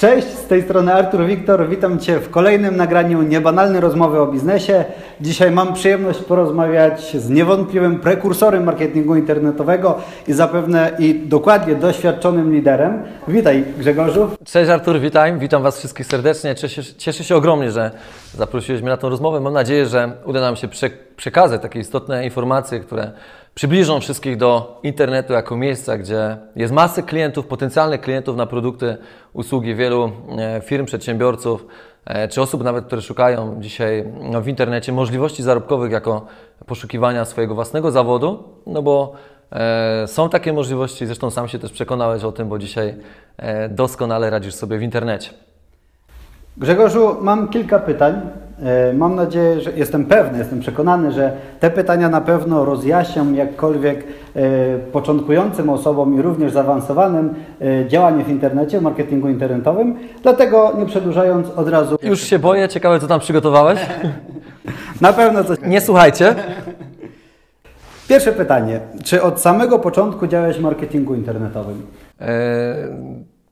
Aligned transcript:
Cześć, 0.00 0.26
z 0.26 0.46
tej 0.46 0.62
strony 0.62 0.94
Artur 0.94 1.26
Wiktor. 1.26 1.68
Witam 1.68 1.98
Cię 1.98 2.20
w 2.20 2.30
kolejnym 2.30 2.76
nagraniu 2.76 3.22
Niebanalne 3.22 3.80
Rozmowy 3.80 4.20
o 4.20 4.26
Biznesie. 4.26 4.84
Dzisiaj 5.20 5.50
mam 5.50 5.74
przyjemność 5.74 6.18
porozmawiać 6.18 7.16
z 7.16 7.30
niewątpliwym 7.30 7.98
prekursorem 7.98 8.64
marketingu 8.64 9.16
internetowego 9.16 9.98
i 10.28 10.32
zapewne 10.32 10.90
i 10.98 11.14
dokładnie 11.14 11.74
doświadczonym 11.74 12.52
liderem. 12.52 13.02
Witaj 13.28 13.64
Grzegorzu. 13.78 14.30
Cześć 14.44 14.70
Artur, 14.70 15.00
witaj. 15.00 15.38
Witam 15.38 15.62
Was 15.62 15.78
wszystkich 15.78 16.06
serdecznie. 16.06 16.54
Cieszę, 16.54 16.82
cieszę 16.98 17.24
się 17.24 17.36
ogromnie, 17.36 17.70
że 17.70 17.90
zaprosiłeś 18.34 18.80
mnie 18.82 18.90
na 18.90 18.96
tę 18.96 19.08
rozmowę. 19.08 19.40
Mam 19.40 19.52
nadzieję, 19.52 19.86
że 19.86 20.12
uda 20.24 20.40
nam 20.40 20.56
się 20.56 20.68
przekazać 21.16 21.62
takie 21.62 21.78
istotne 21.78 22.24
informacje, 22.24 22.80
które 22.80 23.10
przybliżą 23.54 24.00
wszystkich 24.00 24.36
do 24.36 24.80
internetu 24.82 25.32
jako 25.32 25.56
miejsca, 25.56 25.98
gdzie 25.98 26.36
jest 26.56 26.72
masę 26.72 27.02
klientów, 27.02 27.46
potencjalnych 27.46 28.00
klientów 28.00 28.36
na 28.36 28.46
produkty, 28.46 28.96
usługi 29.32 29.74
wielu 29.74 30.12
e, 30.38 30.60
firm, 30.60 30.86
przedsiębiorców, 30.86 31.66
e, 32.04 32.28
czy 32.28 32.42
osób 32.42 32.64
nawet, 32.64 32.86
które 32.86 33.02
szukają 33.02 33.56
dzisiaj 33.60 34.04
no, 34.30 34.40
w 34.40 34.48
internecie 34.48 34.92
możliwości 34.92 35.42
zarobkowych 35.42 35.92
jako 35.92 36.26
poszukiwania 36.66 37.24
swojego 37.24 37.54
własnego 37.54 37.90
zawodu, 37.90 38.44
no 38.66 38.82
bo 38.82 39.12
e, 39.52 40.06
są 40.06 40.28
takie 40.28 40.52
możliwości, 40.52 41.06
zresztą 41.06 41.30
sam 41.30 41.48
się 41.48 41.58
też 41.58 41.72
przekonałeś 41.72 42.24
o 42.24 42.32
tym, 42.32 42.48
bo 42.48 42.58
dzisiaj 42.58 42.94
doskonale 43.70 44.30
radzisz 44.30 44.54
sobie 44.54 44.78
w 44.78 44.82
internecie. 44.82 45.30
Grzegorzu, 46.56 47.16
mam 47.20 47.48
kilka 47.48 47.78
pytań. 47.78 48.20
E, 48.64 48.92
mam 48.92 49.14
nadzieję, 49.14 49.60
że 49.60 49.72
jestem 49.72 50.04
pewny, 50.04 50.38
jestem 50.38 50.60
przekonany, 50.60 51.12
że 51.12 51.32
te 51.60 51.70
pytania 51.70 52.08
na 52.08 52.20
pewno 52.20 52.64
rozjaśnią 52.64 53.32
jakkolwiek 53.32 54.04
e, 54.36 54.42
początkującym 54.78 55.70
osobom 55.70 56.18
i 56.18 56.22
również 56.22 56.52
zaawansowanym 56.52 57.34
e, 57.60 57.88
działanie 57.88 58.24
w 58.24 58.28
internecie, 58.28 58.78
w 58.78 58.82
marketingu 58.82 59.28
internetowym. 59.28 59.96
Dlatego 60.22 60.72
nie 60.78 60.86
przedłużając 60.86 61.50
od 61.50 61.68
razu. 61.68 61.98
Już 62.02 62.20
się 62.20 62.38
boję, 62.38 62.68
ciekawe 62.68 63.00
co 63.00 63.06
tam 63.06 63.20
przygotowałeś. 63.20 63.80
na 65.00 65.12
pewno 65.12 65.44
coś. 65.44 65.58
Nie 65.66 65.80
słuchajcie. 65.80 66.34
Pierwsze 68.08 68.32
pytanie. 68.32 68.80
Czy 69.04 69.22
od 69.22 69.40
samego 69.40 69.78
początku 69.78 70.26
działałeś 70.26 70.56
w 70.56 70.60
marketingu 70.60 71.14
internetowym? 71.14 71.86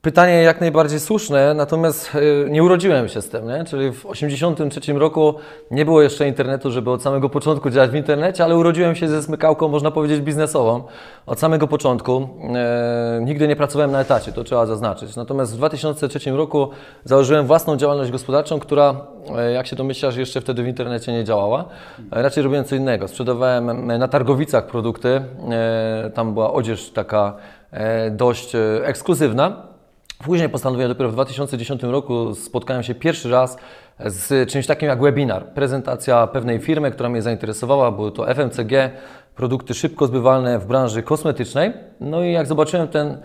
Pytanie 0.01 0.33
jak 0.33 0.61
najbardziej 0.61 0.99
słuszne, 0.99 1.53
natomiast 1.53 2.11
e, 2.15 2.49
nie 2.49 2.63
urodziłem 2.63 3.07
się 3.07 3.21
z 3.21 3.29
tym, 3.29 3.47
nie? 3.47 3.63
czyli 3.65 3.91
w 3.91 4.01
1983 4.01 4.93
roku 4.93 5.35
nie 5.71 5.85
było 5.85 6.01
jeszcze 6.01 6.27
internetu, 6.27 6.71
żeby 6.71 6.91
od 6.91 7.01
samego 7.01 7.29
początku 7.29 7.69
działać 7.69 7.91
w 7.91 7.95
internecie, 7.95 8.43
ale 8.43 8.57
urodziłem 8.57 8.95
się 8.95 9.07
ze 9.07 9.23
smykałką, 9.23 9.67
można 9.67 9.91
powiedzieć, 9.91 10.21
biznesową. 10.21 10.83
Od 11.25 11.39
samego 11.39 11.67
początku 11.67 12.29
e, 12.55 13.21
nigdy 13.23 13.47
nie 13.47 13.55
pracowałem 13.55 13.91
na 13.91 13.99
etacie, 14.01 14.31
to 14.31 14.43
trzeba 14.43 14.65
zaznaczyć. 14.65 15.15
Natomiast 15.15 15.53
w 15.53 15.57
2003 15.57 16.31
roku 16.31 16.69
założyłem 17.03 17.45
własną 17.45 17.77
działalność 17.77 18.11
gospodarczą, 18.11 18.59
która, 18.59 18.95
e, 19.37 19.51
jak 19.51 19.67
się 19.67 19.75
domyślasz, 19.75 20.15
jeszcze 20.15 20.41
wtedy 20.41 20.63
w 20.63 20.67
internecie 20.67 21.11
nie 21.11 21.23
działała. 21.23 21.65
E, 22.11 22.21
raczej 22.21 22.43
robiłem 22.43 22.65
co 22.65 22.75
innego. 22.75 23.07
Sprzedawałem 23.07 23.87
na 23.87 24.07
targowicach 24.07 24.67
produkty, 24.67 25.21
e, 25.51 26.11
tam 26.13 26.33
była 26.33 26.53
odzież 26.53 26.89
taka 26.89 27.33
e, 27.71 28.11
dość 28.11 28.51
ekskluzywna. 28.83 29.69
Później 30.23 30.49
postanowiłem 30.49 30.91
dopiero 30.91 31.09
w 31.09 31.13
2010 31.13 31.83
roku 31.83 32.35
spotkałem 32.35 32.83
się 32.83 32.95
pierwszy 32.95 33.29
raz 33.29 33.57
z 33.99 34.49
czymś 34.49 34.67
takim 34.67 34.89
jak 34.89 35.01
webinar. 35.01 35.45
Prezentacja 35.45 36.27
pewnej 36.27 36.59
firmy, 36.59 36.91
która 36.91 37.09
mnie 37.09 37.21
zainteresowała, 37.21 37.91
było 37.91 38.11
to 38.11 38.35
FMCG, 38.35 38.91
produkty 39.35 39.73
szybko 39.73 40.07
zbywalne 40.07 40.59
w 40.59 40.65
branży 40.65 41.03
kosmetycznej. 41.03 41.73
No 41.99 42.23
i 42.23 42.31
jak 42.31 42.47
zobaczyłem 42.47 42.87
ten 42.87 43.17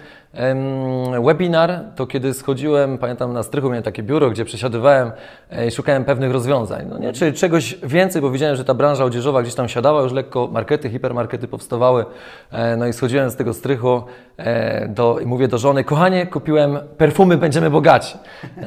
webinar, 1.25 1.81
to 1.97 2.07
kiedy 2.07 2.35
schodziłem, 2.35 2.99
pamiętam 2.99 3.33
na 3.33 3.43
strychu 3.43 3.69
miałem 3.69 3.83
takie 3.83 4.03
biuro, 4.03 4.31
gdzie 4.31 4.45
przesiadywałem 4.45 5.13
e, 5.51 5.67
i 5.67 5.71
szukałem 5.71 6.05
pewnych 6.05 6.33
rozwiązań. 6.33 6.87
No 6.91 6.99
nie, 6.99 7.13
czyli 7.13 7.33
czegoś 7.33 7.79
więcej, 7.83 8.23
bo 8.23 8.31
widziałem, 8.31 8.57
że 8.57 8.65
ta 8.65 8.75
branża 8.75 9.05
odzieżowa 9.05 9.43
gdzieś 9.43 9.55
tam 9.55 9.69
siadała, 9.69 10.03
już 10.03 10.13
lekko 10.13 10.49
markety, 10.53 10.91
hipermarkety 10.91 11.49
powstawały. 11.49 12.05
E, 12.53 12.77
no 12.77 12.87
i 12.87 12.93
schodziłem 12.93 13.31
z 13.31 13.37
tego 13.37 13.55
strychu 13.55 14.03
e, 14.37 14.89
do, 14.89 15.19
i 15.19 15.27
mówię 15.27 15.49
do 15.49 15.59
żony, 15.59 15.85
kochanie, 15.85 16.27
kupiłem 16.27 16.79
perfumy, 16.99 17.37
będziemy 17.37 17.71
bogaci. 17.71 18.19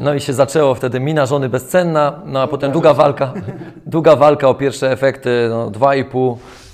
No 0.02 0.14
i 0.14 0.20
się 0.20 0.34
zaczęło 0.34 0.76
wtedy 0.76 1.00
mina 1.00 1.26
żony 1.26 1.50
bezcenna, 1.50 2.22
no 2.26 2.42
a 2.42 2.48
potem 2.48 2.72
długa 2.72 2.94
walka, 2.94 3.34
długa 3.86 4.16
walka 4.16 4.50
o 4.50 4.54
pierwsze 4.54 4.92
efekty, 4.92 5.48
no, 5.50 5.72
dwa 5.72 5.96
i 5.96 6.06
pół 6.06 6.38
E, 6.38 6.67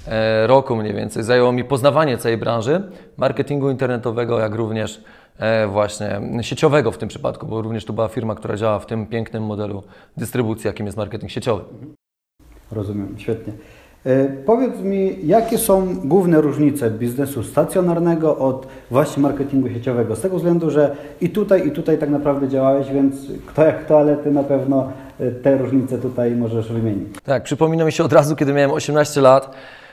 roku 0.45 0.75
mniej 0.75 0.93
więcej. 0.93 1.23
Zajęło 1.23 1.51
mi 1.51 1.63
poznawanie 1.63 2.17
całej 2.17 2.37
branży 2.37 2.81
marketingu 3.17 3.69
internetowego, 3.69 4.39
jak 4.39 4.55
również 4.55 5.03
e, 5.39 5.67
właśnie 5.67 6.21
sieciowego 6.41 6.91
w 6.91 6.97
tym 6.97 7.09
przypadku, 7.09 7.45
bo 7.45 7.61
również 7.61 7.85
to 7.85 7.93
była 7.93 8.07
firma, 8.07 8.35
która 8.35 8.57
działa 8.57 8.79
w 8.79 8.85
tym 8.85 9.05
pięknym 9.05 9.43
modelu 9.43 9.83
dystrybucji, 10.17 10.67
jakim 10.67 10.85
jest 10.85 10.97
marketing 10.97 11.31
sieciowy. 11.31 11.63
Rozumiem, 12.71 13.15
świetnie. 13.17 13.53
E, 14.05 14.25
powiedz 14.25 14.79
mi, 14.79 15.27
jakie 15.27 15.57
są 15.57 15.95
główne 16.03 16.41
różnice 16.41 16.91
biznesu 16.91 17.43
stacjonarnego 17.43 18.37
od 18.37 18.67
właśnie 18.91 19.23
marketingu 19.23 19.69
sieciowego? 19.69 20.15
Z 20.15 20.21
tego 20.21 20.37
względu, 20.37 20.69
że 20.69 20.95
i 21.21 21.29
tutaj, 21.29 21.67
i 21.67 21.71
tutaj 21.71 21.97
tak 21.97 22.09
naprawdę 22.09 22.47
działałeś, 22.47 22.89
więc 22.89 23.15
kto 23.45 23.65
jak 23.65 23.85
kto, 23.85 23.99
ale 23.99 24.17
Ty 24.17 24.31
na 24.31 24.43
pewno 24.43 24.91
te 25.43 25.57
różnice 25.57 25.97
tutaj 25.97 26.31
możesz 26.31 26.71
wymienić. 26.71 27.07
Tak, 27.23 27.43
przypomina 27.43 27.85
mi 27.85 27.91
się 27.91 28.03
od 28.03 28.13
razu, 28.13 28.35
kiedy 28.35 28.53
miałem 28.53 28.71
18 28.71 29.21
lat, 29.21 29.55
E, 29.55 29.92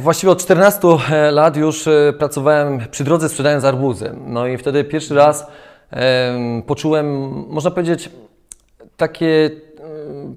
właściwie 0.00 0.32
od 0.32 0.42
14 0.42 0.88
e, 0.88 1.30
lat 1.30 1.56
już 1.56 1.86
e, 1.86 2.12
pracowałem 2.18 2.78
przy 2.90 3.04
drodze 3.04 3.28
sprzedając 3.28 3.64
arbuzy. 3.64 4.14
No 4.26 4.46
i 4.46 4.58
wtedy 4.58 4.84
pierwszy 4.84 5.14
raz 5.14 5.46
poczułem, 6.66 7.06
można 7.48 7.70
powiedzieć, 7.70 8.10
takie. 8.96 9.50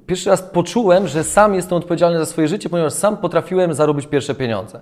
Pierwszy 0.08 0.30
raz 0.30 0.42
poczułem, 0.42 1.08
że 1.08 1.24
sam 1.24 1.56
jestem 1.56 1.78
odpowiedzialny 1.78 2.20
za 2.20 2.26
swoje 2.26 2.48
życie, 2.48 2.70
ponieważ 2.70 2.94
sam 2.94 3.18
potrafiłem 3.18 3.74
zarobić 3.74 4.08
pierwsze 4.08 4.36
pieniądze. 4.36 4.82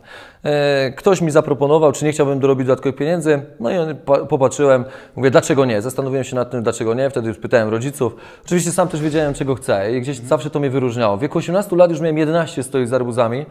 Ktoś 0.95 1.21
mi 1.21 1.31
zaproponował, 1.31 1.91
czy 1.91 2.05
nie 2.05 2.11
chciałbym 2.11 2.39
dorobić 2.39 2.67
dodatkowych 2.67 2.95
pieniędzy, 2.95 3.41
no 3.59 3.71
i 3.71 3.95
popatrzyłem, 4.29 4.85
mówię, 5.15 5.31
dlaczego 5.31 5.65
nie? 5.65 5.81
Zastanowiłem 5.81 6.23
się 6.23 6.35
nad 6.35 6.51
tym, 6.51 6.63
dlaczego 6.63 6.93
nie. 6.93 7.09
Wtedy 7.09 7.27
już 7.27 7.37
pytałem 7.37 7.69
rodziców. 7.69 8.15
Oczywiście 8.45 8.71
sam 8.71 8.87
też 8.87 9.01
wiedziałem, 9.01 9.33
czego 9.33 9.55
chcę 9.55 9.91
i 9.97 10.01
gdzieś 10.01 10.17
zawsze 10.17 10.49
to 10.49 10.59
mnie 10.59 10.69
wyróżniało. 10.69 11.17
W 11.17 11.19
wieku 11.19 11.37
18 11.37 11.75
lat 11.75 11.91
już 11.91 11.99
miałem 11.99 12.17
11 12.17 12.63
stoi 12.63 12.85
z 12.85 12.93
arbuzami. 12.93 13.45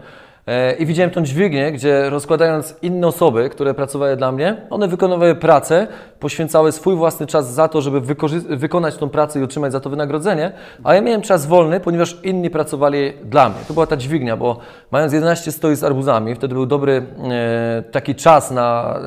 E, 0.47 0.73
I 0.73 0.87
widziałem 0.87 1.11
tą 1.11 1.23
dźwignię, 1.23 1.73
gdzie 1.73 2.11
rozkładając 2.11 2.75
inne 2.83 3.06
osoby, 3.06 3.49
które 3.49 3.75
pracowały 3.75 4.17
dla 4.17 4.33
mnie, 4.33 4.56
one 4.71 4.89
wykonywały 4.89 5.34
pracę, 5.34 5.87
poświęcały 6.21 6.73
swój 6.73 6.97
własny 6.97 7.27
czas 7.27 7.55
za 7.55 7.69
to, 7.69 7.81
żeby 7.81 8.01
wykonać 8.49 8.97
tą 8.97 9.09
pracę 9.09 9.41
i 9.41 9.43
otrzymać 9.43 9.73
za 9.73 9.81
to 9.81 9.91
wynagrodzenie, 9.91 10.53
a 10.84 10.95
ja 10.95 11.00
miałem 11.00 11.23
czas 11.23 11.47
wolny, 11.47 11.81
ponieważ 11.81 12.17
inni 12.23 12.50
pracowali 12.50 13.12
dla 13.25 13.49
mnie. 13.49 13.59
To 13.69 13.75
była 13.75 13.87
ta 13.87 13.97
dźwignia, 13.97 14.37
bo 14.37 14.59
mając 14.91 15.12
11 15.12 15.53
stoi 15.53 15.77
z 15.77 15.84
arbuzami, 15.84 16.34
wtedy 16.34 16.55
był 16.55 16.67
dobry 16.67 17.06
e, 17.31 17.83
taki 17.83 18.15
czas 18.15 18.50
na 18.50 18.99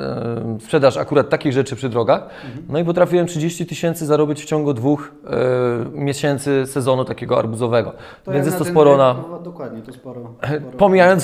e, 0.56 0.60
sprzedaż 0.60 0.98
akurat 0.98 1.30
takich 1.30 1.54
rzeczy 1.54 1.76
przy 1.76 1.90
drogach, 1.90 2.30
no 2.70 2.80
i 2.80 2.86
potrafiłem 2.86 3.28
30 3.28 3.66
tysięcy 3.66 4.06
zarobić 4.06 4.44
w 4.44 4.46
ciągu 4.46 4.74
dwóch 4.74 5.12
e, 5.26 5.30
miesięcy 5.92 6.66
sezonu 6.66 7.06
takiego 7.06 7.38
arbuzowego. 7.40 7.94
To 8.24 8.32
Więc 8.32 8.46
jest 8.46 8.58
to 8.58 8.66
sporo 8.66 8.98
na... 8.98 9.16
Dokładnie, 9.44 9.82
to 9.82 9.94
sporo. 9.94 10.22
sporo. 10.22 10.72
Pomijając, 10.78 11.23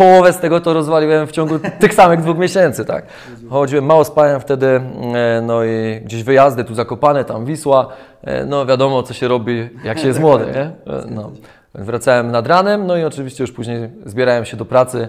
połowę 0.00 0.32
z 0.32 0.38
tego 0.38 0.60
to 0.60 0.72
rozwaliłem 0.72 1.26
w 1.26 1.32
ciągu 1.32 1.58
tych 1.80 1.94
samych 1.94 2.20
dwóch 2.20 2.38
miesięcy, 2.38 2.84
tak. 2.84 3.06
Chodziłem, 3.50 3.84
mało 3.84 4.04
spałem 4.04 4.40
wtedy, 4.40 4.66
e, 4.66 5.42
no 5.46 5.64
i 5.64 6.00
gdzieś 6.04 6.22
wyjazdy, 6.22 6.64
tu 6.64 6.74
Zakopane, 6.74 7.24
tam 7.24 7.44
Wisła, 7.44 7.88
e, 8.22 8.46
no 8.46 8.66
wiadomo, 8.66 9.02
co 9.02 9.14
się 9.14 9.28
robi, 9.28 9.68
jak 9.84 9.98
się 9.98 10.08
jest 10.08 10.20
młody, 10.20 10.44
nie? 10.44 10.60
E, 10.60 10.74
no. 11.10 11.32
Wracałem 11.74 12.30
nad 12.30 12.46
ranem, 12.46 12.86
no 12.86 12.96
i 12.96 13.04
oczywiście 13.04 13.44
już 13.44 13.52
później 13.52 13.90
zbierałem 14.06 14.44
się 14.44 14.56
do 14.56 14.64
pracy, 14.64 15.08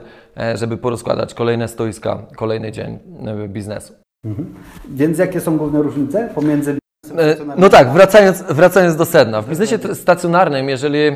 żeby 0.55 0.77
porozkładać 0.77 1.33
kolejne 1.33 1.67
stoiska, 1.67 2.21
kolejny 2.35 2.71
dzień 2.71 2.99
biznesu. 3.47 3.93
Mhm. 4.25 4.53
Więc 4.89 5.17
jakie 5.17 5.39
są 5.39 5.57
główne 5.57 5.81
różnice 5.81 6.29
pomiędzy 6.35 6.77
no 7.57 7.69
tak, 7.69 7.93
wracając, 7.93 8.41
wracając 8.41 8.95
do 8.95 9.05
sedna. 9.05 9.41
W 9.41 9.49
biznesie 9.49 9.79
stacjonarnym, 9.93 10.69
jeżeli 10.69 10.99
e, 10.99 11.15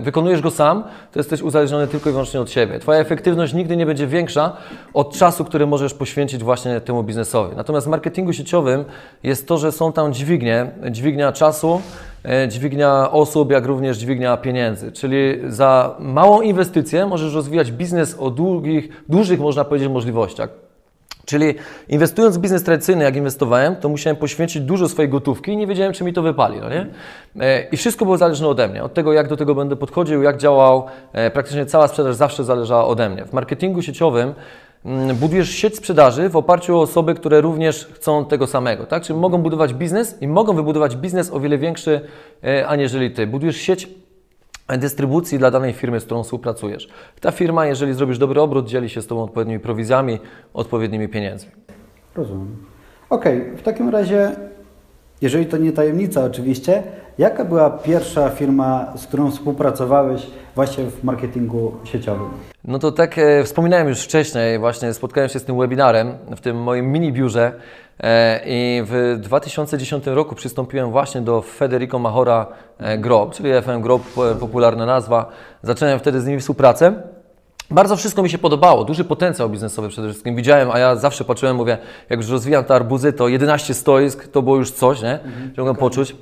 wykonujesz 0.00 0.40
go 0.40 0.50
sam, 0.50 0.84
to 1.12 1.20
jesteś 1.20 1.42
uzależniony 1.42 1.86
tylko 1.86 2.10
i 2.10 2.12
wyłącznie 2.12 2.40
od 2.40 2.50
siebie. 2.50 2.78
Twoja 2.78 3.00
efektywność 3.00 3.54
nigdy 3.54 3.76
nie 3.76 3.86
będzie 3.86 4.06
większa 4.06 4.56
od 4.94 5.16
czasu, 5.16 5.44
który 5.44 5.66
możesz 5.66 5.94
poświęcić 5.94 6.44
właśnie 6.44 6.80
temu 6.80 7.02
biznesowi. 7.02 7.56
Natomiast 7.56 7.86
w 7.86 7.90
marketingu 7.90 8.32
sieciowym 8.32 8.84
jest 9.22 9.48
to, 9.48 9.58
że 9.58 9.72
są 9.72 9.92
tam 9.92 10.12
dźwignie, 10.12 10.70
dźwignia 10.90 11.32
czasu, 11.32 11.82
e, 12.24 12.48
dźwignia 12.48 13.10
osób, 13.10 13.50
jak 13.50 13.66
również 13.66 13.98
dźwignia 13.98 14.36
pieniędzy. 14.36 14.92
Czyli 14.92 15.40
za 15.48 15.96
małą 15.98 16.40
inwestycję 16.40 17.06
możesz 17.06 17.34
rozwijać 17.34 17.72
biznes 17.72 18.16
o 18.18 18.30
długich, 18.30 19.02
dużych, 19.08 19.40
można 19.40 19.64
powiedzieć, 19.64 19.88
możliwościach. 19.88 20.69
Czyli 21.30 21.54
inwestując 21.88 22.36
w 22.36 22.40
biznes 22.40 22.62
tradycyjny, 22.62 23.04
jak 23.04 23.16
inwestowałem, 23.16 23.76
to 23.76 23.88
musiałem 23.88 24.16
poświęcić 24.16 24.62
dużo 24.62 24.88
swojej 24.88 25.08
gotówki 25.08 25.52
i 25.52 25.56
nie 25.56 25.66
wiedziałem, 25.66 25.92
czy 25.92 26.04
mi 26.04 26.12
to 26.12 26.22
wypali. 26.22 26.60
No 26.60 26.68
nie? 26.68 26.86
E, 27.40 27.62
I 27.62 27.76
wszystko 27.76 28.04
było 28.04 28.18
zależne 28.18 28.48
ode 28.48 28.68
mnie, 28.68 28.84
od 28.84 28.94
tego, 28.94 29.12
jak 29.12 29.28
do 29.28 29.36
tego 29.36 29.54
będę 29.54 29.76
podchodził, 29.76 30.22
jak 30.22 30.36
działał. 30.36 30.86
E, 31.12 31.30
praktycznie 31.30 31.66
cała 31.66 31.88
sprzedaż 31.88 32.16
zawsze 32.16 32.44
zależała 32.44 32.86
ode 32.86 33.08
mnie. 33.08 33.24
W 33.24 33.32
marketingu 33.32 33.82
sieciowym 33.82 34.34
mm, 34.84 35.16
budujesz 35.16 35.50
sieć 35.50 35.76
sprzedaży 35.76 36.28
w 36.28 36.36
oparciu 36.36 36.78
o 36.78 36.80
osoby, 36.80 37.14
które 37.14 37.40
również 37.40 37.88
chcą 37.94 38.24
tego 38.24 38.46
samego, 38.46 38.86
tak? 38.86 39.02
Czyli 39.02 39.18
mogą 39.18 39.38
budować 39.38 39.74
biznes 39.74 40.22
i 40.22 40.28
mogą 40.28 40.54
wybudować 40.54 40.96
biznes 40.96 41.32
o 41.32 41.40
wiele 41.40 41.58
większy 41.58 42.00
e, 42.44 42.66
aniżeli 42.66 43.10
ty. 43.10 43.26
Budujesz 43.26 43.56
sieć 43.56 43.88
dystrybucji 44.78 45.38
dla 45.38 45.50
danej 45.50 45.72
firmy, 45.72 46.00
z 46.00 46.04
którą 46.04 46.22
współpracujesz. 46.22 46.88
Ta 47.20 47.30
firma, 47.30 47.66
jeżeli 47.66 47.94
zrobisz 47.94 48.18
dobry 48.18 48.40
obrót, 48.40 48.68
dzieli 48.68 48.88
się 48.88 49.02
z 49.02 49.06
Tobą 49.06 49.22
odpowiednimi 49.22 49.60
prowizjami, 49.60 50.18
odpowiednimi 50.54 51.08
pieniędzmi. 51.08 51.50
Rozumiem. 52.14 52.56
Okej, 53.10 53.56
w 53.56 53.62
takim 53.62 53.88
razie, 53.88 54.36
jeżeli 55.22 55.46
to 55.46 55.56
nie 55.56 55.72
tajemnica 55.72 56.24
oczywiście, 56.24 56.82
jaka 57.20 57.44
była 57.44 57.70
pierwsza 57.70 58.30
firma, 58.30 58.92
z 58.96 59.06
którą 59.06 59.30
współpracowałeś 59.30 60.26
właśnie 60.54 60.84
w 60.84 61.04
marketingu 61.04 61.74
sieciowym? 61.84 62.28
No 62.64 62.78
to 62.78 62.92
tak 62.92 63.18
e, 63.18 63.44
wspominałem 63.44 63.88
już 63.88 64.00
wcześniej, 64.04 64.58
właśnie 64.58 64.94
spotkałem 64.94 65.30
się 65.30 65.38
z 65.38 65.44
tym 65.44 65.58
webinarem 65.58 66.12
w 66.36 66.40
tym 66.40 66.62
moim 66.62 66.92
mini 66.92 67.12
biurze 67.12 67.52
e, 68.02 68.40
i 68.46 68.82
w 68.86 69.18
2010 69.20 70.06
roku 70.06 70.34
przystąpiłem 70.34 70.90
właśnie 70.90 71.20
do 71.20 71.42
Federico 71.42 71.98
Mahora 71.98 72.46
e, 72.78 72.98
Group, 72.98 73.34
czyli 73.34 73.50
FM 73.62 73.80
Group, 73.80 74.02
po- 74.14 74.34
popularna 74.34 74.86
nazwa. 74.86 75.28
Zacząłem 75.62 75.98
wtedy 75.98 76.20
z 76.20 76.26
nimi 76.26 76.40
współpracę. 76.40 76.92
Bardzo 77.70 77.96
wszystko 77.96 78.22
mi 78.22 78.30
się 78.30 78.38
podobało, 78.38 78.84
duży 78.84 79.04
potencjał 79.04 79.50
biznesowy 79.50 79.88
przede 79.88 80.08
wszystkim 80.08 80.36
widziałem, 80.36 80.70
a 80.70 80.78
ja 80.78 80.96
zawsze 80.96 81.24
patrzyłem, 81.24 81.56
mówię, 81.56 81.78
jak 82.10 82.20
już 82.20 82.28
rozwijam 82.28 82.64
te 82.64 82.74
arbuzy, 82.74 83.12
to 83.12 83.28
11 83.28 83.74
stoisk 83.74 84.28
to 84.28 84.42
było 84.42 84.56
już 84.56 84.70
coś, 84.70 85.02
nie? 85.02 85.18
Że 85.56 85.62
mogłem 85.62 85.76
poczuć. 85.76 86.16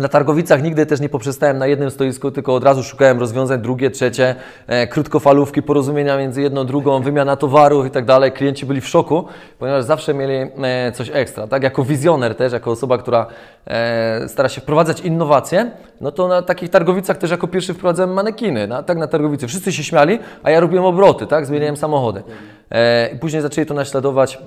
Na 0.00 0.08
targowicach 0.08 0.62
nigdy 0.62 0.86
też 0.86 1.00
nie 1.00 1.08
poprzestałem 1.08 1.58
na 1.58 1.66
jednym 1.66 1.90
stoisku, 1.90 2.30
tylko 2.30 2.54
od 2.54 2.64
razu 2.64 2.82
szukałem 2.82 3.20
rozwiązań 3.20 3.60
drugie, 3.60 3.90
trzecie, 3.90 4.34
e, 4.66 4.86
krótkofalówki, 4.86 5.62
porozumienia 5.62 6.18
między 6.18 6.42
jedną, 6.42 6.66
drugą, 6.66 7.02
wymiana 7.02 7.36
towarów 7.36 7.86
i 7.86 7.90
tak 7.90 8.04
dalej. 8.04 8.32
Klienci 8.32 8.66
byli 8.66 8.80
w 8.80 8.88
szoku, 8.88 9.24
ponieważ 9.58 9.84
zawsze 9.84 10.14
mieli 10.14 10.50
e, 10.62 10.92
coś 10.92 11.10
ekstra. 11.12 11.46
Tak? 11.46 11.62
Jako 11.62 11.84
wizjoner 11.84 12.34
też, 12.34 12.52
jako 12.52 12.70
osoba, 12.70 12.98
która 12.98 13.26
e, 13.66 14.28
stara 14.28 14.48
się 14.48 14.60
wprowadzać 14.60 15.00
innowacje, 15.00 15.70
no 16.00 16.12
to 16.12 16.28
na 16.28 16.42
takich 16.42 16.70
targowicach 16.70 17.16
też 17.16 17.30
jako 17.30 17.48
pierwszy 17.48 17.74
wprowadzałem 17.74 18.12
manekiny. 18.12 18.66
Na, 18.66 18.82
tak 18.82 18.98
na 18.98 19.06
targowicy. 19.06 19.46
Wszyscy 19.46 19.72
się 19.72 19.84
śmiali, 19.84 20.18
a 20.42 20.50
ja 20.50 20.60
robiłem 20.60 20.84
obroty, 20.84 21.26
tak? 21.26 21.46
zmieniałem 21.46 21.76
samochody. 21.76 22.22
E, 22.70 23.16
później 23.20 23.42
zaczęli 23.42 23.66
to 23.66 23.74
naśladować 23.74 24.38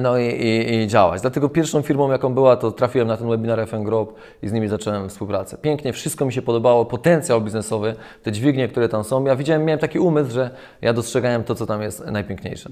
no 0.00 0.18
i, 0.18 0.24
i, 0.26 0.74
i 0.74 0.86
działać. 0.86 1.20
Dlatego 1.20 1.48
pierwszą 1.48 1.82
firmą, 1.82 2.10
jaką 2.10 2.34
była, 2.34 2.56
to 2.56 2.70
trafiłem 2.70 3.08
na 3.08 3.16
ten 3.16 3.28
webinar 3.28 3.68
FM 3.68 3.84
Group 3.84 4.14
i 4.42 4.48
z 4.48 4.52
nimi 4.52 4.68
zacząłem 4.68 5.08
współpracę. 5.08 5.58
Pięknie, 5.58 5.92
wszystko 5.92 6.24
mi 6.24 6.32
się 6.32 6.42
podobało, 6.42 6.84
potencjał 6.84 7.40
biznesowy, 7.40 7.94
te 8.22 8.32
dźwignie, 8.32 8.68
które 8.68 8.88
tam 8.88 9.04
są. 9.04 9.24
Ja 9.24 9.36
widziałem, 9.36 9.64
miałem 9.64 9.80
taki 9.80 9.98
umysł, 9.98 10.30
że 10.30 10.50
ja 10.82 10.92
dostrzegałem 10.92 11.44
to, 11.44 11.54
co 11.54 11.66
tam 11.66 11.82
jest 11.82 12.06
najpiękniejsze. 12.06 12.70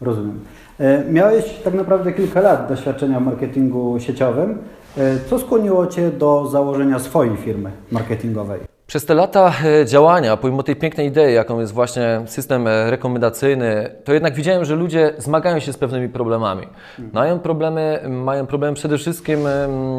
Rozumiem. 0.00 0.40
E, 0.80 1.04
Miałeś 1.04 1.44
tak 1.64 1.74
naprawdę 1.74 2.12
kilka 2.12 2.40
lat 2.40 2.68
doświadczenia 2.68 3.20
w 3.20 3.24
marketingu 3.24 4.00
sieciowym. 4.00 4.58
E, 4.98 5.18
Co 5.30 5.38
skłoniło 5.38 5.86
Cię 5.86 6.10
do 6.10 6.46
założenia 6.46 6.98
swojej 6.98 7.36
firmy 7.36 7.70
marketingowej? 7.90 8.71
Przez 8.92 9.06
te 9.06 9.14
lata 9.14 9.52
e, 9.64 9.86
działania, 9.86 10.36
pomimo 10.36 10.62
tej 10.62 10.76
pięknej 10.76 11.06
idei, 11.06 11.34
jaką 11.34 11.60
jest 11.60 11.72
właśnie 11.72 12.22
system 12.26 12.66
e, 12.66 12.90
rekomendacyjny, 12.90 13.90
to 14.04 14.12
jednak 14.12 14.34
widziałem, 14.34 14.64
że 14.64 14.76
ludzie 14.76 15.12
zmagają 15.18 15.58
się 15.58 15.72
z 15.72 15.76
pewnymi 15.76 16.08
problemami. 16.08 16.66
Mają 17.12 17.38
problemy, 17.38 18.00
mają 18.08 18.46
problemy 18.46 18.74
przede 18.74 18.98
wszystkim 18.98 19.38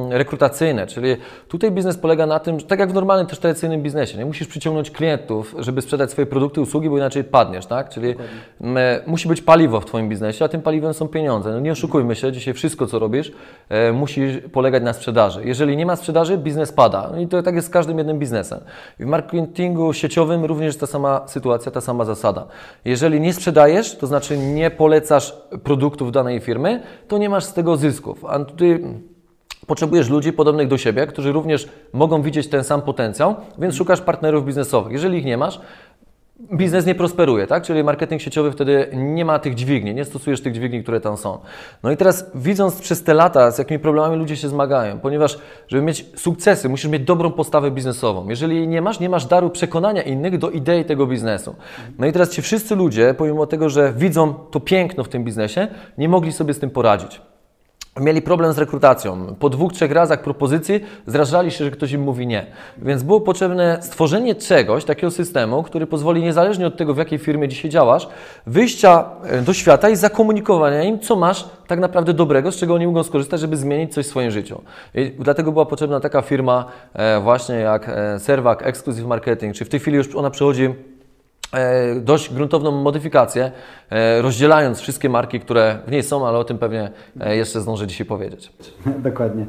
rekrutacyjne, 0.10 0.88
czyli 0.88 1.16
tutaj 1.48 1.72
biznes 1.72 1.98
polega 1.98 2.26
na 2.26 2.40
tym, 2.40 2.60
że 2.60 2.66
tak 2.66 2.80
jak 2.80 2.92
w 2.92 2.94
normalnym 2.94 3.28
też 3.28 3.40
tradycyjnym 3.40 3.82
biznesie, 3.82 4.18
nie 4.18 4.26
musisz 4.26 4.48
przyciągnąć 4.48 4.92
klientów, 4.92 5.56
żeby 5.60 5.82
sprzedać 5.82 6.12
swoje 6.12 6.26
produkty, 6.26 6.62
usługi, 6.62 6.90
bo 6.90 6.98
inaczej 6.98 7.24
padniesz, 7.24 7.66
tak? 7.66 7.90
Czyli 7.90 8.16
musi 9.08 9.28
być 9.28 9.42
paliwo 9.42 9.82
w 9.82 9.86
Twoim 9.86 10.10
biznesie, 10.10 10.46
a 10.46 10.48
tym 10.48 10.62
paliwem 10.62 10.94
są 10.94 11.08
pieniądze. 11.08 11.52
No 11.52 11.60
nie 11.60 11.72
oszukujmy 11.72 12.16
się, 12.16 12.32
dzisiaj 12.32 12.54
wszystko, 12.54 12.88
co 12.88 13.00
robisz, 13.00 13.32
e, 13.70 13.92
musi 13.92 14.42
polegać 14.52 14.84
na 14.84 14.94
sprzedaży. 14.94 15.42
Jeżeli 15.46 15.78
nie 15.78 15.86
ma 15.86 15.96
sprzedaży, 15.96 16.38
biznes 16.38 16.72
pada. 16.72 17.10
No 17.12 17.20
i 17.20 17.28
to 17.28 17.44
tak 17.44 17.56
jest 17.56 17.68
z 17.68 17.72
każdym 17.72 17.98
jednym 17.98 18.20
biznesem. 18.20 18.60
W 19.00 19.06
marketingu 19.06 19.94
sieciowym 19.94 20.46
również 20.46 20.78
ta 20.78 20.88
sama 20.88 21.28
sytuacja, 21.28 21.72
ta 21.72 21.82
sama 21.82 22.06
zasada. 22.06 22.48
Jeżeli 22.86 23.22
nie 23.22 23.34
sprzedajesz, 23.34 23.98
to 23.98 24.08
znaczy 24.08 24.38
nie 24.38 24.72
polecasz 24.72 25.34
produktów 25.64 26.12
danej 26.12 26.40
firmy, 26.40 26.84
to 27.08 27.18
nie 27.18 27.30
masz 27.30 27.44
z 27.44 27.54
tego 27.54 27.78
zysków. 27.78 28.26
A 28.26 28.40
tutaj 28.40 28.84
Potrzebujesz 29.68 30.10
ludzi 30.10 30.34
podobnych 30.34 30.68
do 30.68 30.78
siebie, 30.78 31.08
którzy 31.08 31.32
również 31.32 31.70
mogą 31.94 32.22
widzieć 32.22 32.48
ten 32.48 32.64
sam 32.64 32.82
potencjał, 32.82 33.36
więc 33.58 33.76
szukasz 33.76 34.02
partnerów 34.02 34.46
biznesowych. 34.46 34.94
Jeżeli 34.94 35.18
ich 35.18 35.26
nie 35.26 35.38
masz, 35.38 35.62
biznes 36.54 36.86
nie 36.86 36.96
prosperuje, 36.96 37.48
tak? 37.48 37.64
Czyli 37.64 37.84
marketing 37.84 38.22
sieciowy 38.22 38.52
wtedy 38.52 38.88
nie 38.94 39.26
ma 39.26 39.40
tych 39.40 39.56
dźwigni, 39.56 39.94
nie 39.94 40.06
stosujesz 40.06 40.42
tych 40.42 40.54
dźwigni, 40.54 40.84
które 40.84 41.02
tam 41.02 41.18
są. 41.18 41.40
No 41.84 41.92
i 41.92 41.98
teraz 41.98 42.32
widząc 42.36 42.82
przez 42.82 43.04
te 43.04 43.14
lata, 43.14 43.52
z 43.52 43.58
jakimi 43.58 43.80
problemami 43.80 44.18
ludzie 44.18 44.38
się 44.38 44.50
zmagają, 44.50 45.00
ponieważ 45.00 45.38
żeby 45.68 45.84
mieć 45.84 46.06
sukcesy, 46.16 46.70
musisz 46.70 46.92
mieć 46.92 47.04
dobrą 47.04 47.32
postawę 47.32 47.72
biznesową. 47.72 48.30
Jeżeli 48.30 48.68
nie 48.68 48.82
masz, 48.82 49.00
nie 49.00 49.10
masz 49.10 49.26
daru 49.26 49.50
przekonania 49.50 50.02
innych 50.02 50.38
do 50.38 50.50
idei 50.50 50.86
tego 50.86 51.08
biznesu. 51.08 51.56
No 52.00 52.08
i 52.08 52.12
teraz 52.12 52.30
ci 52.30 52.42
wszyscy 52.42 52.76
ludzie, 52.76 53.14
pomimo 53.18 53.48
tego, 53.48 53.70
że 53.70 53.94
widzą 53.98 54.34
to 54.34 54.60
piękno 54.60 55.04
w 55.04 55.10
tym 55.10 55.24
biznesie, 55.24 55.68
nie 55.98 56.10
mogli 56.10 56.32
sobie 56.32 56.54
z 56.54 56.60
tym 56.60 56.70
poradzić. 56.70 57.22
Mieli 58.00 58.22
problem 58.22 58.54
z 58.54 58.58
rekrutacją. 58.58 59.36
Po 59.40 59.50
dwóch, 59.50 59.74
trzech 59.74 59.92
razach 59.92 60.22
propozycji 60.22 60.84
zrażali 61.08 61.52
się, 61.52 61.66
że 61.66 61.72
ktoś 61.72 61.92
im 61.92 62.02
mówi 62.02 62.28
nie. 62.28 62.46
Więc 62.78 63.04
było 63.04 63.22
potrzebne 63.22 63.78
stworzenie 63.82 64.36
czegoś, 64.36 64.86
takiego 64.86 65.12
systemu, 65.12 65.64
który 65.64 65.88
pozwoli 65.88 66.22
niezależnie 66.22 66.68
od 66.68 66.78
tego, 66.78 66.94
w 66.94 66.98
jakiej 66.98 67.20
firmie 67.20 67.48
dzisiaj 67.48 67.72
działasz, 67.72 68.08
wyjścia 68.48 69.06
e, 69.24 69.42
do 69.42 69.54
świata 69.54 69.90
i 69.90 69.96
zakomunikowania 69.96 70.84
im, 70.84 71.00
co 71.00 71.16
masz 71.16 71.46
tak 71.68 71.80
naprawdę 71.80 72.14
dobrego, 72.14 72.52
z 72.52 72.56
czego 72.56 72.74
oni 72.74 72.88
mogą 72.88 73.04
skorzystać, 73.04 73.42
żeby 73.42 73.58
zmienić 73.58 73.94
coś 73.94 74.06
w 74.06 74.10
swoim 74.10 74.32
życiu. 74.32 74.62
I 74.96 75.12
dlatego 75.20 75.52
była 75.52 75.66
potrzebna 75.66 76.00
taka 76.00 76.22
firma 76.22 76.66
e, 76.94 77.20
właśnie 77.20 77.56
jak 77.56 77.90
e, 77.90 78.20
Serwak 78.20 78.68
Exclusive 78.68 79.08
Marketing, 79.08 79.56
czy 79.56 79.66
w 79.66 79.70
tej 79.70 79.80
chwili 79.80 79.98
już 79.98 80.16
ona 80.16 80.30
przechodzi 80.30 80.74
dość 82.02 82.34
gruntowną 82.34 82.72
modyfikację, 82.72 83.52
e, 83.90 84.22
rozdzielając 84.22 84.80
wszystkie 84.80 85.10
marki, 85.10 85.40
które 85.40 85.78
w 85.88 85.92
niej 85.92 86.04
są, 86.04 86.28
ale 86.28 86.38
o 86.38 86.44
tym 86.44 86.58
pewnie 86.58 86.92
e, 87.20 87.36
jeszcze 87.36 87.62
zdążę 87.62 87.88
dzisiaj 87.88 88.06
powiedzieć. 88.08 88.54
Dokładnie. 89.10 89.46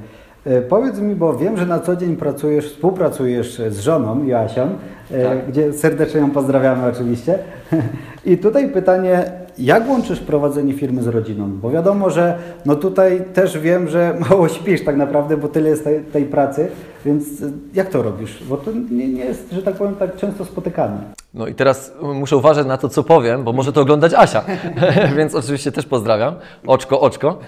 E, 0.46 0.60
Powiedz 0.62 0.98
mi, 0.98 1.14
bo 1.14 1.36
wiem, 1.36 1.56
że 1.56 1.66
na 1.66 1.80
co 1.80 1.96
dzień 1.96 2.16
pracujesz, 2.16 2.66
współpracujesz 2.72 3.58
z 3.68 3.78
żoną 3.80 4.24
Joasią, 4.24 4.68
e, 5.10 5.24
Tak. 5.24 5.46
gdzie 5.48 5.72
serdecznie 5.72 6.20
ją 6.20 6.30
pozdrawiamy 6.30 6.86
oczywiście. 6.86 7.38
I 8.26 8.38
tutaj 8.38 8.68
pytanie, 8.68 9.24
jak 9.58 9.88
łączysz 9.88 10.20
prowadzenie 10.20 10.72
firmy 10.72 11.02
z 11.02 11.06
rodziną? 11.06 11.50
Bo 11.62 11.70
wiadomo, 11.70 12.10
że 12.10 12.38
no 12.66 12.76
tutaj 12.76 13.24
też 13.34 13.58
wiem, 13.58 13.88
że 13.88 14.14
mało 14.30 14.48
śpisz 14.48 14.84
tak 14.84 14.96
naprawdę, 14.96 15.36
bo 15.36 15.48
tyle 15.48 15.70
jest 15.70 15.84
tej, 15.84 16.00
tej 16.00 16.24
pracy, 16.24 16.68
więc 17.04 17.42
e, 17.42 17.50
jak 17.74 17.88
to 17.88 18.02
robisz? 18.02 18.44
Bo 18.48 18.56
to 18.56 18.72
nie, 18.90 19.08
nie 19.08 19.24
jest, 19.24 19.52
że 19.52 19.62
tak 19.62 19.74
powiem, 19.74 19.94
tak 19.94 20.16
często 20.16 20.44
spotykane. 20.44 20.98
No 21.34 21.46
i 21.46 21.54
teraz 21.54 21.92
muszę 22.02 22.36
uważać 22.36 22.66
na 22.66 22.76
to, 22.76 22.88
co 22.88 23.02
powiem, 23.02 23.44
bo 23.44 23.52
może 23.52 23.72
to 23.72 23.80
oglądać 23.80 24.14
Asia, 24.14 24.44
więc 25.16 25.34
oczywiście 25.34 25.72
też 25.72 25.86
pozdrawiam, 25.86 26.34
oczko, 26.66 27.00
oczko. 27.00 27.38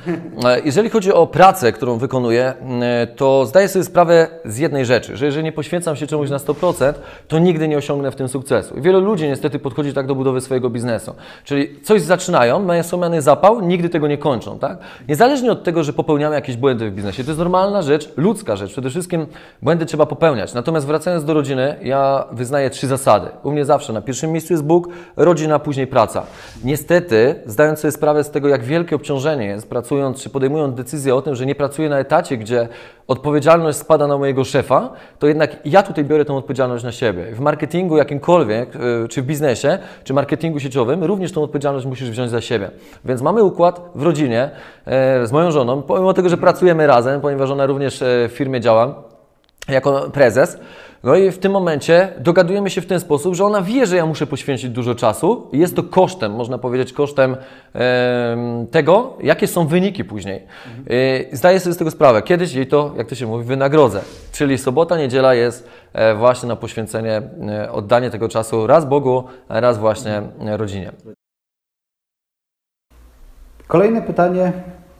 E, 0.44 0.60
Jeżeli 0.60 0.90
chodzi 0.90 1.12
o 1.12 1.26
pracę, 1.26 1.72
którą 1.72 1.98
wykonuję, 1.98 2.52
e, 2.82 3.06
to 3.06 3.46
zdaję 3.46 3.68
sobie 3.68 3.84
sprawę 3.84 4.28
z 4.44 4.58
jednej 4.58 4.84
rzeczy, 4.84 5.16
że 5.16 5.26
jeżeli 5.26 5.44
nie 5.44 5.52
poświęcam 5.52 5.96
się 5.96 6.06
czemuś 6.06 6.30
na 6.30 6.38
100%, 6.38 6.92
to 7.28 7.38
nigdy 7.38 7.68
nie 7.68 7.78
osiągnę 7.78 8.10
w 8.10 8.16
tym 8.16 8.28
sukcesu. 8.28 8.78
I 8.78 8.80
wielu 8.80 9.00
ludzi 9.00 9.28
niestety 9.28 9.58
podchodzi 9.58 9.92
tak 9.92 10.06
do 10.06 10.14
budowy 10.16 10.40
swojego 10.40 10.70
biznesu. 10.70 11.14
Czyli 11.44 11.80
coś 11.80 12.02
zaczynają, 12.02 12.62
mają 12.62 12.82
słomiany 12.82 13.22
zapał, 13.22 13.60
nigdy 13.60 13.88
tego 13.88 14.08
nie 14.08 14.18
kończą, 14.18 14.58
tak? 14.58 14.78
Niezależnie 15.08 15.52
od 15.52 15.64
tego, 15.64 15.84
że 15.84 15.92
popełniamy 15.92 16.34
jakieś 16.34 16.56
błędy 16.56 16.90
w 16.90 16.94
biznesie. 16.94 17.24
To 17.24 17.30
jest 17.30 17.38
normalna 17.38 17.82
rzecz, 17.82 18.12
ludzka 18.16 18.56
rzecz. 18.56 18.72
Przede 18.72 18.90
wszystkim 18.90 19.26
błędy 19.62 19.86
trzeba 19.86 20.06
popełniać. 20.06 20.54
Natomiast 20.54 20.86
wracając 20.86 21.24
do 21.24 21.34
rodziny, 21.34 21.76
ja 21.82 22.24
wyznaję 22.32 22.70
trzy 22.70 22.86
zasady. 22.86 23.28
U 23.42 23.50
mnie 23.50 23.64
zawsze 23.64 23.92
na 23.92 24.02
pierwszym 24.02 24.32
miejscu 24.32 24.52
jest 24.52 24.64
Bóg, 24.64 24.88
rodzina, 25.16 25.58
później 25.58 25.86
praca. 25.86 26.22
Niestety, 26.64 27.34
zdając 27.46 27.78
sobie 27.78 27.92
sprawę 27.92 28.24
z 28.24 28.30
tego, 28.30 28.48
jak 28.48 28.64
wielkie 28.64 28.96
obciążenie 28.96 29.46
jest, 29.46 29.68
pracując 29.68 30.22
czy 30.22 30.30
podejmując 30.30 30.74
decyzję 30.74 31.14
o 31.14 31.22
tym, 31.22 31.34
że 31.34 31.46
nie 31.46 31.54
pracuję 31.54 31.88
na 31.88 31.98
etacie, 31.98 32.36
gdzie 32.36 32.68
odpowiedzialność 33.08 33.78
spada 33.78 34.06
na 34.06 34.18
mojego 34.18 34.44
szefa, 34.44 34.90
to 35.18 35.26
jednak 35.26 35.56
ja 35.64 35.82
tutaj 35.82 36.04
biorę 36.04 36.24
tę 36.24 36.34
odpowiedzialność 36.34 36.84
na 36.84 36.92
siebie. 36.92 37.24
W 37.32 37.40
marketingu 37.40 37.96
jakimkolwiek, 37.96 38.76
y, 38.76 39.08
czy 39.08 39.22
w 39.22 39.26
biznesie, 39.26 39.78
czy 40.04 40.14
marketingu 40.14 40.60
sieciowym, 40.60 41.04
również 41.04 41.32
tą 41.32 41.42
odpowiedzialność 41.42 41.86
musisz 41.86 42.10
wziąć 42.10 42.30
za 42.30 42.40
siebie. 42.40 42.70
Więc 43.04 43.22
mamy 43.22 43.42
układ 43.42 43.90
w 43.94 44.02
rodzinie 44.02 44.50
e, 44.86 45.26
z 45.26 45.32
moją 45.32 45.50
żoną, 45.50 45.82
pomimo 45.82 46.12
tego, 46.12 46.28
że 46.28 46.36
pracujemy 46.36 46.86
razem, 46.86 47.20
ponieważ 47.20 47.50
ona 47.50 47.66
również 47.66 48.02
e, 48.02 48.28
w 48.28 48.32
firmie 48.32 48.60
działa 48.60 49.05
jako 49.68 50.10
prezes. 50.10 50.58
No 51.02 51.14
i 51.16 51.30
w 51.30 51.38
tym 51.38 51.52
momencie 51.52 52.08
dogadujemy 52.18 52.70
się 52.70 52.80
w 52.80 52.86
ten 52.86 53.00
sposób, 53.00 53.34
że 53.34 53.44
ona 53.44 53.62
wie, 53.62 53.86
że 53.86 53.96
ja 53.96 54.06
muszę 54.06 54.26
poświęcić 54.26 54.70
dużo 54.70 54.94
czasu. 54.94 55.48
i 55.52 55.58
Jest 55.58 55.76
to 55.76 55.82
kosztem, 55.82 56.32
można 56.32 56.58
powiedzieć, 56.58 56.92
kosztem 56.92 57.36
em, 57.74 58.66
tego, 58.66 59.16
jakie 59.22 59.46
są 59.46 59.66
wyniki 59.66 60.04
później. 60.04 60.46
Y, 60.90 61.28
Zdaję 61.32 61.60
sobie 61.60 61.74
z 61.74 61.78
tego 61.78 61.90
sprawę. 61.90 62.22
Kiedyś 62.22 62.54
jej 62.54 62.66
to, 62.66 62.94
jak 62.96 63.08
to 63.08 63.14
się 63.14 63.26
mówi, 63.26 63.44
wynagrodzę. 63.44 64.00
Czyli 64.32 64.58
sobota, 64.58 64.96
niedziela 64.98 65.34
jest 65.34 65.68
e, 65.92 66.14
właśnie 66.14 66.48
na 66.48 66.56
poświęcenie, 66.56 67.22
e, 67.48 67.72
oddanie 67.72 68.10
tego 68.10 68.28
czasu 68.28 68.66
raz 68.66 68.84
Bogu, 68.84 69.24
raz 69.48 69.78
właśnie 69.78 70.22
e, 70.46 70.56
rodzinie. 70.56 70.92
Kolejne 73.66 74.02
pytanie, 74.02 74.52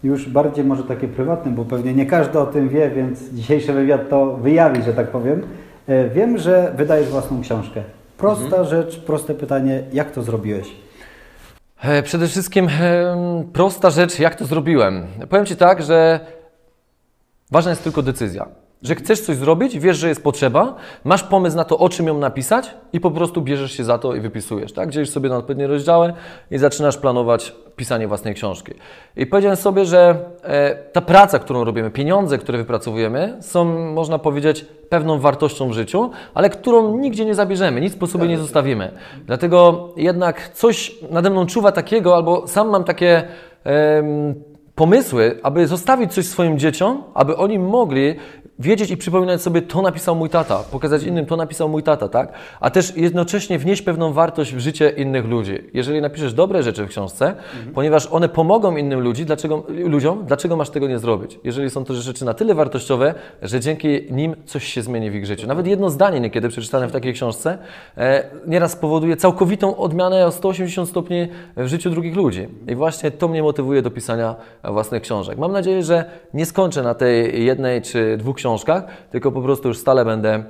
już 0.03 0.29
bardziej 0.29 0.65
może 0.65 0.83
takie 0.83 1.09
prywatne, 1.09 1.53
bo 1.53 1.65
pewnie 1.65 1.95
nie 1.95 2.07
każdy 2.07 2.39
o 2.39 2.47
tym 2.47 2.69
wie, 2.69 2.91
więc 2.91 3.31
dzisiejszy 3.33 3.73
wywiad 3.73 4.09
to 4.09 4.37
wyjawi, 4.37 4.83
że 4.83 4.93
tak 4.95 5.09
powiem. 5.11 5.43
E, 5.89 6.09
Wiem, 6.09 6.39
że 6.39 6.73
wydajesz 6.77 7.09
własną 7.09 7.41
książkę. 7.43 7.83
Prosta 8.19 8.45
Mhm. 8.45 8.65
rzecz, 8.67 8.99
proste 9.01 9.35
pytanie, 9.35 9.83
jak 9.93 10.11
to 10.11 10.23
zrobiłeś? 10.23 10.69
E, 11.83 12.03
Przede 12.03 12.27
wszystkim 12.29 12.69
em, 12.69 13.45
prosta 13.53 13.91
rzecz, 13.91 14.19
jak 14.19 14.35
to 14.35 14.45
zrobiłem. 14.45 15.07
Powiem 15.29 15.47
Ci 15.47 15.57
tak, 15.57 15.83
że 15.83 16.21
ważna 17.51 17.71
jest 17.71 17.85
tylko 17.85 18.03
decyzja. 18.03 18.47
Że 18.87 18.95
chcesz 18.95 19.21
coś 19.21 19.37
zrobić, 19.37 19.79
wiesz, 19.79 19.97
że 19.97 20.09
jest 20.09 20.23
potrzeba, 20.23 20.75
masz 21.05 21.23
pomysł 21.23 21.57
na 21.57 21.65
to, 21.65 21.79
o 21.79 21.89
czym 21.89 22.07
ją 22.07 22.19
napisać 22.19 22.71
i 22.93 23.01
po 23.01 23.11
prostu 23.11 23.43
bierzesz 23.43 23.73
się 23.73 23.85
za 23.85 23.99
to 23.99 24.15
i 24.15 24.21
wypisujesz, 24.21 24.73
tak? 24.73 24.91
Dzielisz 24.91 25.11
sobie 25.11 25.29
na 25.29 25.37
odpowiednie 25.37 25.67
rozdziały 25.67 26.13
i 26.51 26.59
zaczynasz 26.59 26.99
planować 26.99 27.55
pisanie 27.77 28.09
własnej 28.09 28.35
książki. 28.35 28.73
I 29.17 29.27
powiedziałem 29.27 29.57
sobie, 29.57 29.85
że 29.85 30.17
e, 30.43 30.75
ta 30.93 31.01
praca, 31.01 31.39
którą 31.39 31.65
robimy, 31.65 31.91
pieniądze, 31.91 32.39
które 32.39 32.59
wypracowujemy, 32.59 33.37
są, 33.41 33.65
można 33.93 34.19
powiedzieć, 34.19 34.67
pewną 34.89 35.19
wartością 35.19 35.69
w 35.69 35.73
życiu, 35.73 36.11
ale 36.35 36.51
którą 36.51 36.99
nigdzie 36.99 37.25
nie 37.25 37.35
zabierzemy, 37.35 37.81
nic 37.81 37.97
po 37.97 38.07
sobie 38.07 38.29
nie 38.29 38.39
zostawimy. 38.39 38.91
Dlatego 39.27 39.89
jednak 39.97 40.49
coś 40.49 40.95
nade 41.11 41.31
mną 41.31 41.47
czuwa 41.47 41.73
takiego, 41.73 42.17
albo 42.17 42.47
sam 42.47 42.69
mam 42.69 42.85
takie 42.85 43.25
pomysły, 44.75 45.41
aby 45.43 45.67
zostawić 45.67 46.15
coś 46.15 46.27
swoim 46.27 46.59
dzieciom, 46.59 47.03
aby 47.15 47.37
oni 47.37 47.59
mogli 47.59 48.15
wiedzieć 48.59 48.91
i 48.91 48.97
przypominać 48.97 49.43
sobie, 49.43 49.63
to 49.63 49.83
napisał 49.83 50.17
mój 50.17 50.31
tata, 50.31 50.59
pokazać 50.59 51.03
innym, 51.03 51.27
to 51.27 51.37
napisał 51.37 51.69
mój 51.69 51.83
tata, 51.83 52.09
tak? 52.09 52.33
A 52.61 52.71
też 52.71 52.97
jednocześnie 52.97 53.59
wnieść 53.59 53.83
pewną 53.83 54.13
wartość 54.13 54.55
w 54.55 54.59
życie 54.59 54.91
innych 54.91 55.25
ludzi. 55.25 55.59
Jeżeli 55.75 56.01
napiszesz 56.01 56.35
dobre 56.35 56.63
rzeczy 56.63 56.87
w 56.87 56.89
książce, 56.89 57.35
ponieważ 57.75 58.07
one 58.07 58.29
pomogą 58.29 58.77
innym 58.77 59.01
ludzi, 59.01 59.27
dlaczego, 59.27 59.65
ludziom, 59.69 60.25
dlaczego 60.27 60.57
masz 60.57 60.71
tego 60.71 60.89
nie 60.89 60.99
zrobić? 60.99 61.39
Jeżeli 61.45 61.71
są 61.71 61.85
to 61.85 61.95
rzeczy 61.95 62.25
na 62.25 62.35
tyle 62.35 62.55
wartościowe, 62.55 63.15
że 63.43 63.61
dzięki 63.61 63.89
nim 64.11 64.37
coś 64.45 64.65
się 64.65 64.83
zmieni 64.83 65.11
w 65.11 65.15
ich 65.15 65.27
życiu. 65.27 65.47
Nawet 65.47 65.67
jedno 65.67 65.91
zdanie 65.91 66.21
niekiedy 66.21 66.49
przeczytane 66.49 66.89
w 66.89 66.93
takiej 66.93 67.13
książce 67.15 67.59
e, 67.99 68.25
nieraz 68.47 68.73
spowoduje 68.73 69.17
całkowitą 69.17 69.77
odmianę 69.77 70.27
o 70.27 70.33
180 70.33 70.89
stopni 70.89 71.29
w 71.57 71.67
życiu 71.67 71.91
drugich 71.91 72.17
ludzi. 72.17 72.49
I 72.69 72.75
właśnie 72.75 73.11
to 73.11 73.29
mnie 73.29 73.43
motywuje 73.43 73.83
do 73.83 73.91
pisania 73.91 74.35
własnych 74.65 75.03
książek. 75.03 75.39
Mam 75.39 75.53
nadzieję, 75.53 75.83
że 75.83 76.05
nie 76.35 76.47
skończę 76.47 76.83
na 76.83 76.95
tej 76.95 77.45
jednej 77.45 77.83
czy 77.83 78.17
dwóch 78.17 78.37
książkach, 78.37 78.46
tylko 79.11 79.33
po 79.33 79.43
prostu 79.43 79.69
już 79.69 79.79
stale 79.79 80.05
będę 80.05 80.45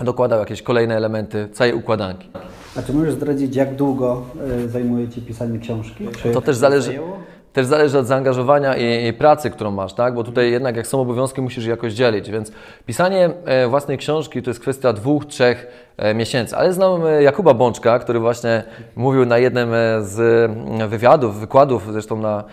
dokładał 0.00 0.38
jakieś 0.38 0.62
kolejne 0.62 0.96
elementy 0.96 1.48
całej 1.52 1.74
układanki. 1.74 2.28
A 2.76 2.82
czy 2.82 2.92
możesz 2.92 3.14
zdradzić, 3.14 3.56
jak 3.56 3.74
długo 3.74 4.22
e, 4.64 4.68
zajmuje 4.68 5.08
Ci 5.08 5.22
pisanie 5.22 5.58
książki? 5.58 6.08
Czy 6.22 6.30
To 6.30 6.40
też 6.40 6.56
zależy, 6.56 6.86
zajęło? 6.86 7.18
też 7.52 7.66
zależy 7.66 7.98
od 7.98 8.06
zaangażowania 8.06 8.76
i, 8.76 9.06
i 9.08 9.12
pracy, 9.12 9.50
którą 9.50 9.70
masz, 9.70 9.94
tak? 9.94 10.14
Bo 10.14 10.24
tutaj 10.24 10.50
jednak 10.50 10.76
jak 10.76 10.86
są 10.86 11.00
obowiązki, 11.00 11.40
musisz 11.40 11.64
je 11.64 11.70
jakoś 11.70 11.92
dzielić, 11.92 12.30
więc 12.30 12.52
pisanie 12.86 13.30
e, 13.44 13.68
własnej 13.68 13.98
książki 13.98 14.42
to 14.42 14.50
jest 14.50 14.60
kwestia 14.60 14.92
dwóch, 14.92 15.26
trzech 15.26 15.66
e, 15.96 16.14
miesięcy. 16.14 16.56
Ale 16.56 16.72
znam 16.72 17.00
Jakuba 17.20 17.54
Bączka, 17.54 17.98
który 17.98 18.20
właśnie 18.20 18.62
mówił 18.96 19.26
na 19.26 19.38
jednym 19.38 19.68
z 20.00 20.18
mm, 20.50 20.88
wywiadów, 20.88 21.40
wykładów, 21.40 21.92
zresztą 21.92 22.16
na 22.16 22.44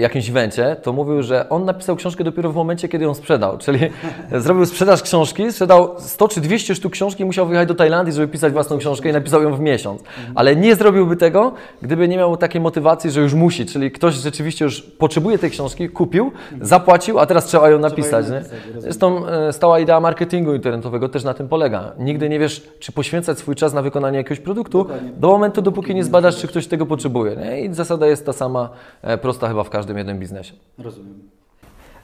jakimś 0.00 0.28
evencie, 0.28 0.76
to 0.82 0.92
mówił, 0.92 1.22
że 1.22 1.48
on 1.48 1.64
napisał 1.64 1.96
książkę 1.96 2.24
dopiero 2.24 2.52
w 2.52 2.54
momencie, 2.54 2.88
kiedy 2.88 3.04
ją 3.04 3.14
sprzedał, 3.14 3.58
czyli 3.58 3.78
zrobił 4.44 4.66
sprzedaż 4.66 5.02
książki, 5.02 5.52
sprzedał 5.52 5.94
100 5.98 6.28
czy 6.28 6.40
200 6.40 6.74
sztuk 6.74 6.92
książki 6.92 7.22
i 7.22 7.26
musiał 7.26 7.46
wyjechać 7.46 7.68
do 7.68 7.74
Tajlandii, 7.74 8.14
żeby 8.14 8.28
pisać 8.28 8.52
własną 8.52 8.78
książkę 8.78 9.08
i 9.08 9.12
napisał 9.12 9.42
ją 9.42 9.54
w 9.54 9.60
miesiąc. 9.60 10.02
Ale 10.34 10.56
nie 10.56 10.76
zrobiłby 10.76 11.16
tego, 11.16 11.52
gdyby 11.82 12.08
nie 12.08 12.16
miał 12.16 12.36
takiej 12.36 12.60
motywacji, 12.60 13.10
że 13.10 13.20
już 13.20 13.34
musi, 13.34 13.66
czyli 13.66 13.90
ktoś 13.90 14.14
rzeczywiście 14.14 14.64
już 14.64 14.82
potrzebuje 14.82 15.38
tej 15.38 15.50
książki, 15.50 15.88
kupił, 15.88 16.32
zapłacił, 16.60 17.18
a 17.18 17.26
teraz 17.26 17.44
trzeba 17.44 17.70
ją 17.70 17.78
napisać. 17.78 18.26
Nie? 18.26 18.32
napisać, 18.32 18.58
rozumiem. 18.58 18.80
Zresztą 18.82 19.26
e, 19.26 19.52
stała 19.52 19.78
idea 19.78 20.00
marketingu 20.00 20.54
internetowego 20.54 21.08
też 21.08 21.24
na 21.24 21.34
tym 21.34 21.48
polega. 21.48 21.92
Nigdy 21.98 22.28
nie 22.28 22.38
wiesz, 22.38 22.68
czy 22.78 22.92
poświęcać 22.92 23.38
swój 23.38 23.54
czas 23.54 23.72
na 23.72 23.82
wykonanie 23.82 24.18
jakiegoś 24.18 24.40
produktu 24.40 24.86
do 25.16 25.28
momentu, 25.28 25.62
dopóki 25.62 25.94
nie 25.94 26.04
zbadasz, 26.04 26.36
czy 26.36 26.48
ktoś 26.48 26.66
tego 26.66 26.86
potrzebuje. 26.86 27.36
Nie? 27.36 27.60
I 27.60 27.74
zasada 27.74 28.06
jest 28.06 28.26
ta 28.26 28.32
sama, 28.32 28.68
e, 29.02 29.18
prosta 29.18 29.48
chyba 29.48 29.57
w 29.64 29.70
każdym 29.70 29.98
jednym 29.98 30.18
biznesie. 30.18 30.54
Rozumiem. 30.78 31.14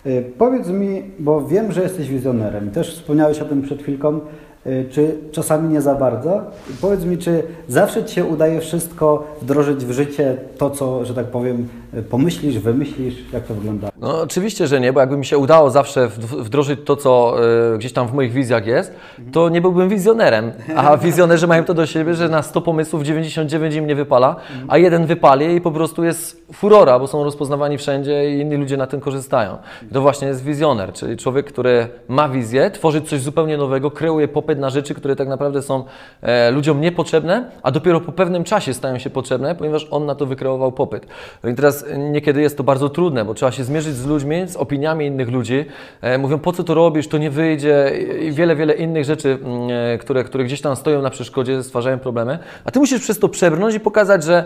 Y, 0.06 0.32
Powiedz 0.38 0.68
mi, 0.68 1.02
bo 1.18 1.46
wiem, 1.46 1.72
że 1.72 1.82
jesteś 1.82 2.08
wizjonerem. 2.08 2.70
Też 2.70 2.94
wspomniałeś 2.94 3.40
o 3.40 3.44
tym 3.44 3.62
przed 3.62 3.82
chwilką. 3.82 4.20
Y, 4.66 4.86
Czy 4.90 5.16
czasami 5.32 5.68
nie 5.68 5.80
za 5.80 5.94
bardzo? 5.94 6.40
Powiedz 6.80 7.04
mi, 7.04 7.18
czy 7.18 7.42
zawsze 7.68 8.04
Ci 8.04 8.14
się 8.14 8.24
udaje 8.24 8.60
wszystko 8.60 9.24
wdrożyć 9.42 9.84
w 9.84 9.90
życie, 9.92 10.36
to 10.58 10.70
co, 10.70 11.04
że 11.04 11.14
tak 11.14 11.26
powiem, 11.26 11.68
y, 11.98 12.02
pomyślisz, 12.02 12.58
wymyślisz? 12.58 13.14
Jak 13.32 13.44
to 13.44 13.54
wygląda? 13.54 13.88
No 14.00 14.20
oczywiście, 14.22 14.66
że 14.66 14.80
nie, 14.80 14.92
bo 14.92 15.00
jakby 15.00 15.16
mi 15.16 15.24
się 15.26 15.38
udało 15.38 15.70
zawsze 15.70 16.08
wd- 16.08 16.42
wdrożyć 16.42 16.80
to, 16.84 16.96
co 16.96 17.36
e, 17.74 17.78
gdzieś 17.78 17.92
tam 17.92 18.08
w 18.08 18.12
moich 18.14 18.32
wizjach 18.32 18.66
jest, 18.66 18.92
to 19.32 19.48
nie 19.48 19.60
byłbym 19.60 19.88
wizjonerem. 19.88 20.52
A 20.76 20.96
wizjonerzy 21.06 21.46
mają 21.46 21.64
to 21.64 21.74
do 21.74 21.86
siebie, 21.86 22.14
że 22.14 22.28
na 22.28 22.42
100 22.42 22.60
pomysłów 22.60 23.02
99 23.02 23.74
im 23.74 23.86
nie 23.86 23.94
wypala, 23.94 24.36
a 24.68 24.78
jeden 24.78 25.06
wypali 25.06 25.54
i 25.56 25.60
po 25.60 25.70
prostu 25.70 26.04
jest 26.04 26.46
furora, 26.52 26.98
bo 26.98 27.06
są 27.06 27.24
rozpoznawani 27.24 27.78
wszędzie 27.78 28.30
i 28.34 28.40
inni 28.40 28.56
ludzie 28.56 28.76
na 28.76 28.86
tym 28.86 29.00
korzystają. 29.00 29.56
I 29.90 29.94
to 29.94 30.00
właśnie 30.00 30.28
jest 30.28 30.44
wizjoner, 30.44 30.92
czyli 30.92 31.16
człowiek, 31.16 31.46
który 31.46 31.86
ma 32.08 32.28
wizję, 32.28 32.70
tworzy 32.70 33.00
coś 33.02 33.20
zupełnie 33.20 33.56
nowego, 33.56 33.90
kreuje 33.90 34.28
popyt 34.28 34.53
na 34.58 34.70
rzeczy, 34.70 34.94
które 34.94 35.16
tak 35.16 35.28
naprawdę 35.28 35.62
są 35.62 35.84
e, 36.22 36.50
ludziom 36.50 36.80
niepotrzebne, 36.80 37.50
a 37.62 37.70
dopiero 37.70 38.00
po 38.00 38.12
pewnym 38.12 38.44
czasie 38.44 38.74
stają 38.74 38.98
się 38.98 39.10
potrzebne, 39.10 39.54
ponieważ 39.54 39.86
on 39.90 40.06
na 40.06 40.14
to 40.14 40.26
wykreował 40.26 40.72
popyt. 40.72 41.06
No 41.42 41.50
i 41.50 41.54
teraz 41.54 41.84
e, 41.88 41.98
niekiedy 41.98 42.40
jest 42.40 42.56
to 42.56 42.64
bardzo 42.64 42.88
trudne, 42.88 43.24
bo 43.24 43.34
trzeba 43.34 43.52
się 43.52 43.64
zmierzyć 43.64 43.94
z 43.94 44.06
ludźmi, 44.06 44.48
z 44.48 44.56
opiniami 44.56 45.06
innych 45.06 45.28
ludzi. 45.28 45.64
E, 46.00 46.18
mówią, 46.18 46.38
po 46.38 46.52
co 46.52 46.64
to 46.64 46.74
robisz, 46.74 47.08
to 47.08 47.18
nie 47.18 47.30
wyjdzie 47.30 47.92
i 48.20 48.32
wiele, 48.32 48.56
wiele 48.56 48.74
innych 48.74 49.04
rzeczy, 49.04 49.38
mm, 49.42 49.70
e, 49.94 49.98
które, 49.98 50.24
które 50.24 50.44
gdzieś 50.44 50.60
tam 50.60 50.76
stoją 50.76 51.02
na 51.02 51.10
przeszkodzie, 51.10 51.62
stwarzają 51.62 51.98
problemy. 51.98 52.38
A 52.64 52.70
ty 52.70 52.78
musisz 52.78 53.00
przez 53.00 53.18
to 53.18 53.28
przebrnąć 53.28 53.74
i 53.74 53.80
pokazać, 53.80 54.24
że 54.24 54.44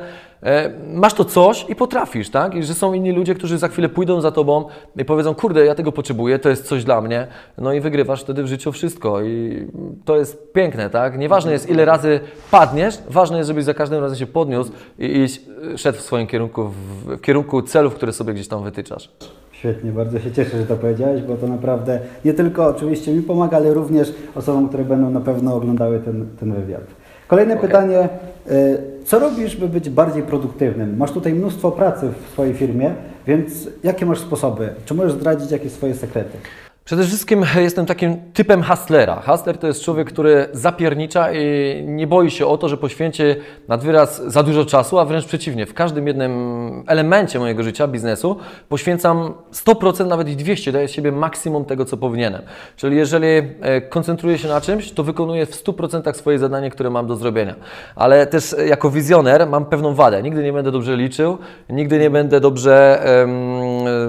masz 0.95 1.15
to 1.15 1.25
coś 1.25 1.67
i 1.69 1.77
potrafisz, 1.77 2.31
tak? 2.31 2.55
I 2.55 2.63
że 2.63 2.75
są 2.75 2.93
inni 2.93 3.13
ludzie, 3.13 3.35
którzy 3.35 3.59
za 3.59 3.69
chwilę 3.69 3.89
pójdą 3.89 4.21
za 4.21 4.31
tobą 4.31 4.65
i 4.97 5.05
powiedzą, 5.05 5.35
kurde, 5.35 5.65
ja 5.65 5.75
tego 5.75 5.93
potrzebuję, 5.93 6.39
to 6.39 6.49
jest 6.49 6.67
coś 6.67 6.85
dla 6.85 7.01
mnie. 7.01 7.27
No 7.59 7.73
i 7.73 7.81
wygrywasz 7.81 8.23
wtedy 8.23 8.43
w 8.43 8.47
życiu 8.47 8.73
wszystko 8.73 9.23
i 9.23 9.67
to 10.05 10.17
jest 10.17 10.53
piękne, 10.53 10.91
tak? 10.91 11.19
Nieważne 11.19 11.53
jest, 11.53 11.71
ile 11.71 11.85
razy 11.85 12.21
padniesz, 12.51 12.99
ważne 13.11 13.39
jest, 13.39 13.49
żebyś 13.49 13.65
za 13.65 13.75
każdym 13.75 14.01
razem 14.01 14.19
się 14.19 14.27
podniósł 14.27 14.73
i, 14.99 15.27
i 15.75 15.79
szedł 15.79 15.99
w 15.99 16.03
swoim 16.03 16.27
kierunku, 16.27 16.65
w, 16.65 16.75
w 17.05 17.21
kierunku 17.21 17.63
celów, 17.63 17.95
które 17.95 18.13
sobie 18.13 18.35
gdzieś 18.35 18.49
tam 18.49 18.65
wytyczasz. 18.65 19.11
Świetnie, 19.53 19.93
bardzo 19.93 20.19
się 20.19 20.33
cieszę, 20.33 20.59
że 20.59 20.67
to 20.67 20.77
powiedziałeś, 20.77 21.23
bo 21.23 21.37
to 21.37 21.47
naprawdę 21.47 22.01
nie 22.25 22.35
tylko 22.35 22.67
oczywiście 22.67 23.13
mi 23.13 23.23
pomaga, 23.23 23.57
ale 23.57 23.75
również 23.75 24.15
osobom, 24.35 24.69
które 24.69 24.85
będą 24.85 25.11
na 25.11 25.21
pewno 25.21 25.55
oglądały 25.55 26.01
ten, 26.01 26.27
ten 26.41 26.53
wywiad. 26.53 26.83
Kolejne 27.29 27.55
Okej. 27.55 27.67
pytanie. 27.69 28.09
y, 28.51 28.79
Co 29.05 29.19
robisz, 29.19 29.57
by 29.57 29.69
być 29.69 29.91
bardziej 29.91 30.23
produktywnym? 30.23 30.97
Masz 30.97 31.13
tutaj 31.13 31.35
mnóstwo 31.35 31.73
pracy 31.73 32.09
w 32.27 32.33
swojej 32.33 32.55
firmie, 32.55 32.95
więc 33.27 33.69
jakie 33.85 34.07
masz 34.07 34.19
sposoby? 34.19 34.69
Czy 34.85 34.95
możesz 34.95 35.13
zdradzić 35.13 35.51
jakieś 35.51 35.73
swoje 35.73 35.95
sekrety? 35.95 36.39
Przede 36.89 37.05
wszystkim 37.05 37.45
jestem 37.57 37.87
takim 37.87 38.17
typem 38.33 38.63
hustlera. 38.63 39.23
Hustler 39.27 39.59
to 39.59 39.67
jest 39.67 39.83
człowiek, 39.83 40.09
który 40.09 40.49
zapiernicza 40.53 41.33
i 41.33 41.83
nie 41.87 42.07
boi 42.07 42.31
się 42.31 42.47
o 42.47 42.59
to, 42.59 42.69
że 42.69 42.77
poświęci 42.77 43.23
nad 43.69 43.85
wyraz 43.85 44.23
za 44.27 44.43
dużo 44.43 44.65
czasu, 44.65 44.99
a 44.99 45.05
wręcz 45.05 45.25
przeciwnie. 45.25 45.67
W 45.67 45.75
każdym 45.75 46.07
jednym 46.07 46.85
elemencie 46.87 47.39
mojego 47.39 47.63
życia, 47.63 47.89
biznesu, 47.89 48.37
poświęcam 48.69 49.35
100%, 49.53 50.07
nawet 50.07 50.29
i 50.29 50.37
200, 50.37 50.73
daję 50.73 50.89
z 50.89 50.91
siebie 50.91 51.13
maksimum 51.13 51.65
tego, 51.65 51.85
co 51.85 51.97
powinienem. 51.97 52.43
Czyli 52.77 52.97
jeżeli 52.97 53.27
e, 53.27 53.81
koncentruję 53.81 54.39
się 54.39 54.49
na 54.49 54.61
czymś, 54.61 54.93
to 54.93 55.05
wykonuję 55.05 55.47
w 55.47 55.65
100% 55.65 56.15
swoje 56.15 56.39
zadanie, 56.39 56.71
które 56.71 56.91
mam 56.91 57.07
do 57.07 57.17
zrobienia. 57.17 57.55
Ale 57.97 58.27
też 58.27 58.53
e, 58.53 58.67
jako 58.67 58.91
wizjoner 58.91 59.47
mam 59.47 59.65
pewną 59.65 59.95
wadę. 59.95 60.23
Nigdy 60.23 60.43
nie 60.43 60.53
będę 60.53 60.73
dobrze 60.73 60.97
liczył, 60.97 61.39
nigdy 61.71 61.99
nie 61.99 62.11
będę 62.11 62.41
dobrze, 62.41 63.03
e, 63.05 63.27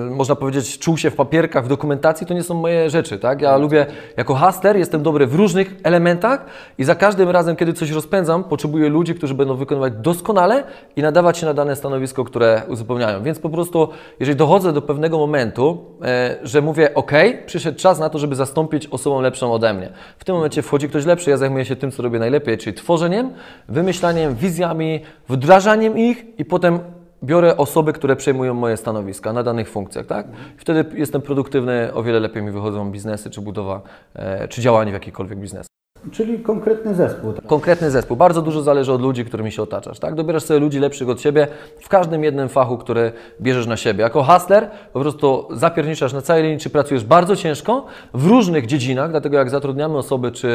można 0.09 0.35
powiedzieć, 0.35 0.79
czuł 0.79 0.97
się 0.97 1.09
w 1.11 1.15
papierkach, 1.15 1.65
w 1.65 1.67
dokumentacji. 1.67 2.27
To 2.27 2.33
nie 2.33 2.43
są 2.43 2.53
moje 2.53 2.68
rzeczy, 2.87 3.19
tak? 3.19 3.41
Ja 3.41 3.57
lubię, 3.57 3.85
jako 4.17 4.35
hustler 4.35 4.77
jestem 4.77 5.03
dobry 5.03 5.27
w 5.27 5.35
różnych 5.35 5.75
elementach 5.83 6.45
i 6.77 6.83
za 6.83 6.95
każdym 6.95 7.29
razem, 7.29 7.55
kiedy 7.55 7.73
coś 7.73 7.91
rozpędzam, 7.91 8.43
potrzebuję 8.43 8.89
ludzi, 8.89 9.15
którzy 9.15 9.33
będą 9.33 9.55
wykonywać 9.55 9.93
doskonale 9.93 10.63
i 10.95 11.01
nadawać 11.01 11.37
się 11.37 11.45
na 11.45 11.53
dane 11.53 11.75
stanowisko, 11.75 12.23
które 12.23 12.61
uzupełniają. 12.67 13.23
Więc 13.23 13.39
po 13.39 13.49
prostu, 13.49 13.89
jeżeli 14.19 14.35
dochodzę 14.35 14.73
do 14.73 14.81
pewnego 14.81 15.17
momentu, 15.17 15.85
e, 16.01 16.37
że 16.43 16.61
mówię, 16.61 16.93
OK, 16.93 17.11
przyszedł 17.45 17.79
czas 17.79 17.99
na 17.99 18.09
to, 18.09 18.19
żeby 18.19 18.35
zastąpić 18.35 18.87
osobą 18.87 19.21
lepszą 19.21 19.53
ode 19.53 19.73
mnie. 19.73 19.89
W 20.17 20.25
tym 20.25 20.35
momencie 20.35 20.61
wchodzi 20.61 20.89
ktoś 20.89 21.05
lepszy, 21.05 21.29
ja 21.29 21.37
zajmuję 21.37 21.65
się 21.65 21.75
tym, 21.75 21.91
co 21.91 22.03
robię 22.03 22.19
najlepiej, 22.19 22.57
czyli 22.57 22.73
tworzeniem, 22.73 23.33
wymyślaniem, 23.69 24.35
wizjami, 24.35 25.01
wdrażaniem 25.29 25.97
ich 25.97 26.25
i 26.39 26.45
potem 26.45 26.79
biorę 27.23 27.57
osoby, 27.57 27.93
które 27.93 28.15
przejmują 28.15 28.53
moje 28.53 28.77
stanowiska 28.77 29.33
na 29.33 29.43
danych 29.43 29.69
funkcjach, 29.69 30.05
tak? 30.05 30.27
I 30.27 30.59
wtedy 30.59 30.85
jestem 30.97 31.21
produktywny, 31.21 31.93
o 31.93 32.03
wiele 32.03 32.19
lepiej 32.19 32.43
mi 32.43 32.51
wychodzą 32.51 32.91
biznesy, 32.91 33.29
czy 33.29 33.41
budowa, 33.41 33.81
e, 34.15 34.47
czy 34.47 34.61
działanie 34.61 34.91
w 34.91 34.93
jakikolwiek 34.93 35.39
biznes. 35.39 35.69
Czyli 36.11 36.39
konkretny 36.39 36.95
zespół. 36.95 37.33
tak? 37.33 37.45
Konkretny 37.45 37.91
zespół. 37.91 38.17
Bardzo 38.17 38.41
dużo 38.41 38.61
zależy 38.61 38.93
od 38.93 39.01
ludzi, 39.01 39.25
którymi 39.25 39.51
się 39.51 39.61
otaczasz. 39.61 39.99
Tak? 39.99 40.15
Dobierasz 40.15 40.43
sobie 40.43 40.59
ludzi 40.59 40.79
lepszych 40.79 41.09
od 41.09 41.21
siebie 41.21 41.47
w 41.79 41.89
każdym 41.89 42.23
jednym 42.23 42.49
fachu, 42.49 42.77
który 42.77 43.11
bierzesz 43.41 43.67
na 43.67 43.77
siebie. 43.77 44.01
Jako 44.01 44.23
hustler 44.23 44.69
po 44.93 44.99
prostu 44.99 45.47
zapierniczasz 45.51 46.13
na 46.13 46.21
całej 46.21 46.43
linii, 46.43 46.59
czy 46.59 46.69
pracujesz 46.69 47.03
bardzo 47.03 47.35
ciężko 47.35 47.85
w 48.13 48.27
różnych 48.27 48.65
dziedzinach, 48.65 49.11
dlatego 49.11 49.37
jak 49.37 49.49
zatrudniamy 49.49 49.97
osoby, 49.97 50.31
czy, 50.31 50.49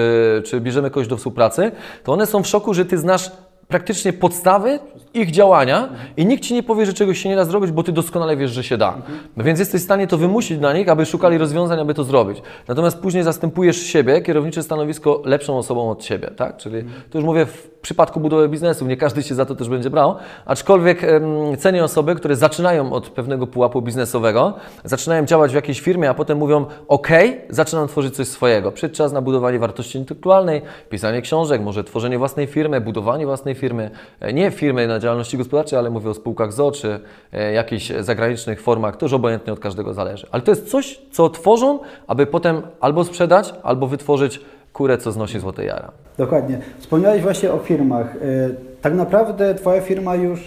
czy 0.44 0.60
bierzemy 0.60 0.90
kogoś 0.90 1.08
do 1.08 1.16
współpracy, 1.16 1.72
to 2.04 2.12
one 2.12 2.26
są 2.26 2.42
w 2.42 2.46
szoku, 2.46 2.74
że 2.74 2.84
ty 2.84 2.98
znasz 2.98 3.30
praktycznie 3.68 4.12
podstawy 4.12 4.78
ich 5.14 5.30
działania 5.30 5.88
i 6.16 6.26
nikt 6.26 6.44
ci 6.44 6.54
nie 6.54 6.62
powie, 6.62 6.86
że 6.86 6.94
czegoś 6.94 7.18
się 7.18 7.28
nie 7.28 7.36
da 7.36 7.44
zrobić, 7.44 7.70
bo 7.70 7.82
ty 7.82 7.92
doskonale 7.92 8.36
wiesz, 8.36 8.50
że 8.50 8.64
się 8.64 8.76
da. 8.76 8.94
Więc 9.36 9.58
jesteś 9.58 9.80
w 9.80 9.84
stanie 9.84 10.06
to 10.06 10.18
wymusić 10.18 10.58
dla 10.58 10.72
nich, 10.72 10.88
aby 10.88 11.06
szukali 11.06 11.38
rozwiązań, 11.38 11.80
aby 11.80 11.94
to 11.94 12.04
zrobić. 12.04 12.42
Natomiast 12.68 12.98
później 12.98 13.24
zastępujesz 13.24 13.76
siebie, 13.76 14.22
kierownicze 14.22 14.62
stanowisko, 14.62 15.22
lepszą 15.24 15.58
osobą 15.58 15.90
od 15.90 16.04
siebie, 16.04 16.30
tak? 16.36 16.56
Czyli 16.56 16.84
to 17.10 17.18
już 17.18 17.24
mówię 17.24 17.46
w 17.46 17.70
przypadku 17.82 18.20
budowy 18.20 18.48
biznesu, 18.48 18.86
nie 18.86 18.96
każdy 18.96 19.22
się 19.22 19.34
za 19.34 19.46
to 19.46 19.54
też 19.54 19.68
będzie 19.68 19.90
brał, 19.90 20.16
aczkolwiek 20.46 21.04
em, 21.04 21.22
cenię 21.58 21.84
osoby, 21.84 22.14
które 22.14 22.36
zaczynają 22.36 22.92
od 22.92 23.08
pewnego 23.08 23.46
pułapu 23.46 23.82
biznesowego, 23.82 24.54
zaczynają 24.84 25.24
działać 25.24 25.52
w 25.52 25.54
jakiejś 25.54 25.80
firmie, 25.80 26.10
a 26.10 26.14
potem 26.14 26.38
mówią, 26.38 26.66
ok, 26.88 27.08
zaczynam 27.50 27.88
tworzyć 27.88 28.16
coś 28.16 28.28
swojego. 28.28 28.72
Przyszedł 28.72 28.94
czas 28.94 29.12
na 29.12 29.22
budowanie 29.22 29.58
wartości 29.58 29.98
intelektualnej, 29.98 30.62
pisanie 30.90 31.22
książek, 31.22 31.62
może 31.62 31.84
tworzenie 31.84 32.18
własnej 32.18 32.46
firmy, 32.46 32.80
budowanie 32.80 33.26
własnej 33.26 33.54
firmy, 33.54 33.90
E, 34.20 34.32
nie 34.32 34.50
firmy 34.50 34.86
na 34.86 34.98
działalności 35.04 35.38
gospodarczej, 35.38 35.78
ale 35.78 35.90
mówię 35.90 36.10
o 36.10 36.14
spółkach 36.14 36.52
ZO, 36.52 36.72
czy 36.72 37.00
e, 37.32 37.52
jakichś 37.52 37.92
zagranicznych 38.00 38.62
formach, 38.62 38.96
to 38.96 39.06
już 39.06 39.12
obojętnie 39.12 39.52
od 39.52 39.60
każdego 39.60 39.94
zależy. 39.94 40.26
Ale 40.30 40.42
to 40.42 40.50
jest 40.50 40.70
coś, 40.70 41.00
co 41.10 41.30
tworzą, 41.30 41.78
aby 42.06 42.26
potem 42.26 42.62
albo 42.80 43.04
sprzedać, 43.04 43.54
albo 43.62 43.86
wytworzyć 43.86 44.40
kurę, 44.72 44.98
co 44.98 45.12
znosi 45.12 45.38
złote 45.40 45.64
jara. 45.64 45.90
Dokładnie. 46.18 46.58
Wspomniałeś 46.78 47.22
właśnie 47.22 47.52
o 47.52 47.58
firmach. 47.58 48.16
Y, 48.16 48.54
Tak 48.82 48.94
naprawdę 48.94 49.54
Twoja 49.54 49.80
firma 49.80 50.14
już 50.14 50.40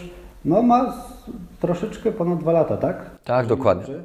no, 0.45 0.61
ma 0.61 0.93
troszeczkę 1.61 2.11
ponad 2.11 2.39
dwa 2.39 2.51
lata, 2.51 2.77
tak? 2.77 3.05
Tak, 3.25 3.45
dokładnie. 3.47 3.95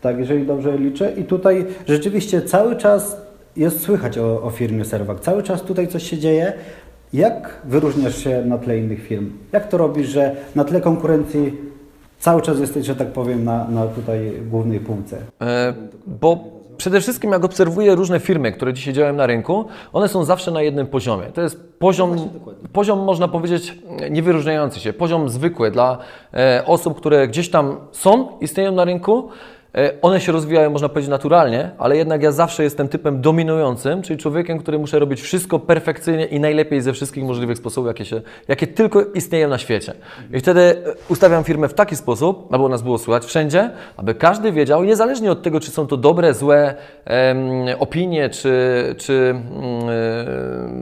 Tak, 0.00 0.18
jeżeli 0.18 0.46
dobrze 0.46 0.78
liczę. 0.78 1.12
I 1.12 1.24
tutaj 1.24 1.66
rzeczywiście 1.88 2.42
cały 2.42 2.76
czas 2.76 3.16
jest 3.56 3.80
słychać 3.80 4.18
o, 4.18 4.42
o 4.42 4.50
firmie 4.50 4.84
Serwak. 4.84 5.20
Cały 5.20 5.42
czas 5.42 5.62
tutaj 5.62 5.88
coś 5.88 6.02
się 6.02 6.18
dzieje. 6.18 6.52
Jak 7.12 7.60
wyróżniasz 7.64 8.24
się 8.24 8.42
na 8.44 8.58
tle 8.58 8.78
innych 8.78 9.02
firm? 9.06 9.30
Jak 9.52 9.68
to 9.68 9.78
robisz, 9.78 10.08
że 10.08 10.36
na 10.54 10.64
tle 10.64 10.80
konkurencji 10.80 11.52
cały 12.18 12.42
czas 12.42 12.60
jesteś, 12.60 12.86
że 12.86 12.96
tak 12.96 13.12
powiem, 13.12 13.44
na, 13.44 13.68
na 13.68 13.86
tutaj 13.86 14.32
głównej 14.50 14.80
półce? 14.80 15.18
E, 15.40 15.74
Bo 16.06 16.44
przede 16.76 17.00
wszystkim 17.00 17.32
jak 17.32 17.44
obserwuję 17.44 17.94
różne 17.94 18.20
firmy, 18.20 18.52
które 18.52 18.72
dzisiaj 18.72 18.94
działają 18.94 19.14
na 19.14 19.26
rynku, 19.26 19.64
one 19.92 20.08
są 20.08 20.24
zawsze 20.24 20.50
na 20.50 20.62
jednym 20.62 20.86
poziomie. 20.86 21.24
To 21.34 21.40
jest 21.40 21.78
poziom, 21.78 22.16
poziom 22.72 22.98
można 22.98 23.28
powiedzieć, 23.28 23.78
niewyróżniający 24.10 24.80
się, 24.80 24.92
poziom 24.92 25.28
zwykły 25.28 25.70
dla 25.70 25.98
e, 26.34 26.62
osób, 26.66 26.96
które 26.96 27.28
gdzieś 27.28 27.50
tam 27.50 27.76
są, 27.92 28.28
istnieją 28.40 28.72
na 28.72 28.84
rynku. 28.84 29.28
E, 29.74 29.92
One 30.02 30.20
się 30.20 30.32
rozwijają, 30.32 30.70
można 30.70 30.88
powiedzieć, 30.88 31.10
naturalnie, 31.10 31.70
ale 31.78 31.96
jednak 31.96 32.22
ja 32.22 32.32
zawsze 32.32 32.62
jestem 32.62 32.88
typem 32.88 33.20
dominującym, 33.20 34.02
czyli 34.02 34.18
człowiekiem, 34.18 34.58
który 34.58 34.78
muszę 34.78 34.98
robić 34.98 35.20
wszystko 35.20 35.58
perfekcyjnie 35.58 36.24
i 36.24 36.40
najlepiej 36.40 36.80
ze 36.80 36.92
wszystkich 36.92 37.24
możliwych 37.24 37.58
sposobów, 37.58 37.88
jakie, 37.88 38.04
się, 38.04 38.20
jakie 38.48 38.66
tylko 38.66 39.02
istnieją 39.14 39.48
na 39.48 39.58
świecie. 39.58 39.94
I 40.32 40.40
wtedy 40.40 40.60
e, 40.60 40.74
ustawiam 41.08 41.44
firmę 41.44 41.68
w 41.68 41.74
taki 41.74 41.96
sposób, 41.96 42.54
aby 42.54 42.68
nas 42.68 42.82
było 42.82 42.98
słychać 42.98 43.24
wszędzie, 43.24 43.70
aby 43.96 44.14
każdy 44.14 44.52
wiedział, 44.52 44.84
niezależnie 44.84 45.32
od 45.32 45.42
tego, 45.42 45.60
czy 45.60 45.70
są 45.70 45.86
to 45.86 45.96
dobre, 45.96 46.34
złe 46.34 46.74
em, 47.04 47.38
opinie, 47.78 48.30
czy, 48.30 48.52
czy 48.98 49.12
mm, 49.30 49.52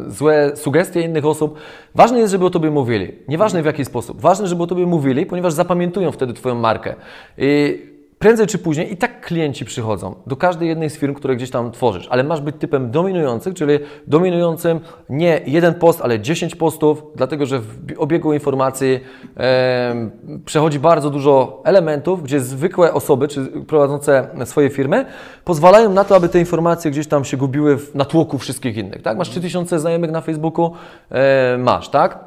e, 0.06 0.10
złe 0.10 0.56
sugestie 0.56 1.00
innych 1.00 1.26
osób, 1.26 1.58
ważne 1.94 2.18
jest, 2.18 2.32
żeby 2.32 2.44
o 2.44 2.50
Tobie 2.50 2.70
mówili. 2.70 3.14
Nieważne 3.28 3.62
w 3.62 3.66
jaki 3.66 3.84
sposób. 3.84 4.20
Ważne, 4.20 4.46
żeby 4.46 4.62
o 4.62 4.66
Tobie 4.66 4.86
mówili, 4.86 5.26
ponieważ 5.26 5.52
zapamiętują 5.52 6.12
wtedy 6.12 6.32
Twoją 6.32 6.54
markę. 6.54 6.94
I 7.38 7.89
Prędzej 8.22 8.46
czy 8.46 8.58
później 8.58 8.92
i 8.92 8.96
tak 8.96 9.20
klienci 9.20 9.64
przychodzą 9.64 10.14
do 10.26 10.36
każdej 10.36 10.68
jednej 10.68 10.90
z 10.90 10.96
firm, 10.98 11.14
które 11.14 11.36
gdzieś 11.36 11.50
tam 11.50 11.72
tworzysz, 11.72 12.08
ale 12.10 12.24
masz 12.24 12.40
być 12.40 12.56
typem 12.58 12.90
dominującym, 12.90 13.54
czyli 13.54 13.78
dominującym 14.06 14.80
nie 15.08 15.40
jeden 15.46 15.74
post, 15.74 16.00
ale 16.02 16.20
10 16.20 16.54
postów, 16.54 17.02
dlatego 17.16 17.46
że 17.46 17.58
w 17.58 17.78
bi- 17.78 17.96
obiegu 17.96 18.32
informacji 18.32 19.00
em, 19.36 20.10
przechodzi 20.44 20.78
bardzo 20.78 21.10
dużo 21.10 21.62
elementów, 21.64 22.22
gdzie 22.22 22.40
zwykłe 22.40 22.92
osoby, 22.94 23.28
czy 23.28 23.46
prowadzące 23.46 24.28
swoje 24.44 24.70
firmy, 24.70 25.06
pozwalają 25.44 25.92
na 25.92 26.04
to, 26.04 26.16
aby 26.16 26.28
te 26.28 26.38
informacje 26.38 26.90
gdzieś 26.90 27.06
tam 27.06 27.24
się 27.24 27.36
gubiły 27.36 27.76
w 27.78 27.94
natłoku 27.94 28.38
wszystkich 28.38 28.76
innych. 28.76 29.02
Tak? 29.02 29.18
Masz 29.18 29.30
3000 29.30 29.78
znajomych 29.78 30.10
na 30.10 30.20
Facebooku, 30.20 30.72
e, 31.10 31.58
masz, 31.58 31.88
tak? 31.88 32.18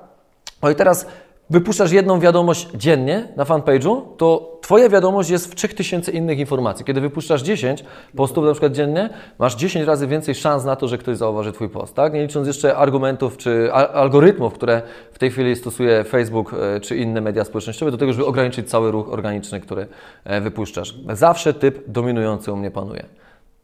No 0.63 0.69
i 0.69 0.75
teraz 0.75 1.07
wypuszczasz 1.53 1.91
jedną 1.91 2.19
wiadomość 2.19 2.69
dziennie 2.75 3.27
na 3.35 3.43
fanpage'u, 3.43 4.01
to 4.17 4.53
Twoja 4.61 4.89
wiadomość 4.89 5.29
jest 5.29 5.51
w 5.51 5.55
3000 5.55 6.11
innych 6.11 6.39
informacji. 6.39 6.85
Kiedy 6.85 7.01
wypuszczasz 7.01 7.41
10 7.41 7.83
postów 8.15 8.45
na 8.45 8.51
przykład 8.51 8.73
dziennie, 8.73 9.09
masz 9.39 9.55
10 9.55 9.85
razy 9.85 10.07
więcej 10.07 10.35
szans 10.35 10.65
na 10.65 10.75
to, 10.75 10.87
że 10.87 10.97
ktoś 10.97 11.17
zauważy 11.17 11.51
Twój 11.51 11.69
post, 11.69 11.95
tak? 11.95 12.13
Nie 12.13 12.21
licząc 12.21 12.47
jeszcze 12.47 12.77
argumentów 12.77 13.37
czy 13.37 13.73
algorytmów, 13.73 14.53
które 14.53 14.81
w 15.11 15.19
tej 15.19 15.31
chwili 15.31 15.55
stosuje 15.55 16.03
Facebook 16.03 16.53
e, 16.53 16.79
czy 16.79 16.97
inne 16.97 17.21
media 17.21 17.45
społecznościowe 17.45 17.91
do 17.91 17.97
tego, 17.97 18.13
żeby 18.13 18.25
ograniczyć 18.25 18.69
cały 18.69 18.91
ruch 18.91 19.09
organiczny, 19.09 19.59
który 19.59 19.87
e, 20.23 20.41
wypuszczasz. 20.41 20.95
Zawsze 21.13 21.53
typ 21.53 21.83
dominujący 21.87 22.51
u 22.51 22.55
mnie 22.55 22.71
panuje. 22.71 23.05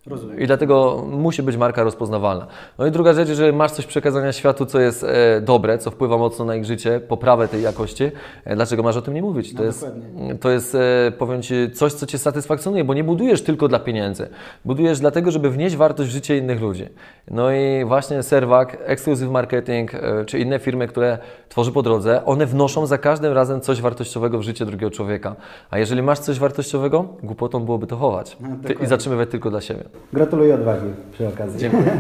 Rozumiem. 0.08 0.40
I 0.40 0.48
dlatego 0.48 1.04
musi 1.12 1.44
być 1.44 1.58
marka 1.58 1.84
rozpoznawalna. 1.84 2.48
No 2.78 2.86
i 2.86 2.92
druga 2.92 3.14
rzecz, 3.14 3.30
jeżeli 3.30 3.54
masz 3.58 3.72
coś 3.72 3.86
przekazania 3.86 4.32
światu, 4.34 4.66
co 4.66 4.80
jest 4.80 5.04
e, 5.04 5.42
dobre, 5.42 5.78
co 5.78 5.92
wpływa 5.92 6.18
mocno 6.18 6.46
na 6.46 6.56
ich 6.56 6.66
życie, 6.66 7.00
poprawę 7.00 7.48
tej 7.48 7.62
jakości, 7.62 8.12
e, 8.46 8.56
dlaczego 8.56 8.84
masz 8.84 8.98
o 8.98 9.02
tym 9.02 9.14
nie 9.14 9.22
mówić? 9.22 9.54
To 9.54 9.60
No, 9.60 9.64
jest, 9.66 9.82
dokładnie. 9.86 10.36
to 10.36 10.50
jest 10.50 10.76
e, 10.76 11.12
powiem 11.18 11.42
Ci, 11.42 11.72
coś, 11.74 11.94
co 11.94 12.06
Cię 12.06 12.18
satysfakcjonuje, 12.18 12.84
bo 12.84 12.94
nie 12.94 13.04
budujesz 13.04 13.42
tylko 13.42 13.68
dla 13.68 13.80
pieniędzy. 13.80 14.30
Budujesz 14.66 15.00
dlatego, 15.00 15.32
żeby 15.32 15.50
wnieść 15.50 15.76
wartość 15.76 16.10
w 16.10 16.14
życie 16.14 16.38
innych 16.38 16.62
ludzi. 16.62 16.86
No 17.32 17.52
i 17.52 17.86
właśnie 17.86 18.24
Serwak, 18.24 18.78
Exclusive 18.86 19.32
Marketing, 19.32 19.94
e, 19.96 20.26
czy 20.26 20.40
inne 20.40 20.60
firmy, 20.60 20.88
które 20.88 21.18
tworzy 21.50 21.72
po 21.72 21.82
drodze, 21.82 22.26
one 22.26 22.46
wnoszą 22.46 22.86
za 22.86 22.98
każdym 22.98 23.34
razem 23.34 23.62
coś 23.62 23.82
wartościowego 23.82 24.40
w 24.40 24.42
życie 24.42 24.66
drugiego 24.66 24.92
człowieka. 24.92 25.36
A 25.70 25.78
jeżeli 25.78 26.02
masz 26.02 26.20
coś 26.20 26.40
wartościowego, 26.40 27.06
głupotą 27.24 27.60
byłoby 27.66 27.88
to 27.88 27.98
chować 27.98 28.38
No, 28.42 28.48
i 28.84 28.88
zatrzymywać 28.88 29.30
tylko 29.30 29.50
dla 29.50 29.62
siebie. 29.62 29.84
Gratuluję 30.14 30.56
odwagi 30.56 30.88
przy 31.12 31.28
okazji. 31.28 31.60
Dziękuję. 31.60 31.92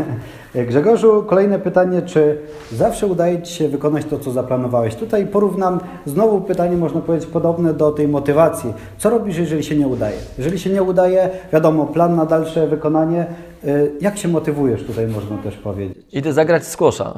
Grzegorzu, 0.69 1.23
kolejne 1.28 1.60
pytanie, 1.60 2.02
czy 2.02 2.38
zawsze 2.71 3.08
udaje 3.08 3.41
Ci 3.41 3.54
się 3.54 3.69
wykonać 3.69 4.06
to, 4.06 4.19
co 4.19 4.32
zaplanowałeś? 4.32 4.95
Tutaj 4.95 5.28
porównam 5.28 5.80
znowu 6.06 6.41
pytanie, 6.41 6.78
można 6.78 7.02
powiedzieć, 7.02 7.30
podobne 7.30 7.73
do 7.73 7.91
tej 7.91 8.08
motywacji. 8.08 8.73
Co 8.97 9.10
robisz, 9.10 9.38
jeżeli 9.38 9.63
się 9.63 9.75
nie 9.75 9.88
udaje? 9.88 10.17
Jeżeli 10.38 10.60
się 10.60 10.69
nie 10.69 10.84
udaje, 10.84 11.30
wiadomo, 11.54 11.86
plan 11.86 12.15
na 12.15 12.25
dalsze 12.25 12.67
wykonanie. 12.67 13.25
Y, 13.63 13.91
Jak 14.02 14.17
się 14.17 14.28
motywujesz, 14.28 14.84
tutaj 14.84 15.08
można 15.08 15.38
też 15.38 15.56
powiedzieć. 15.56 15.98
Idę 16.12 16.34
zagrać 16.34 16.65
z 16.65 16.78
kosza. 16.78 17.13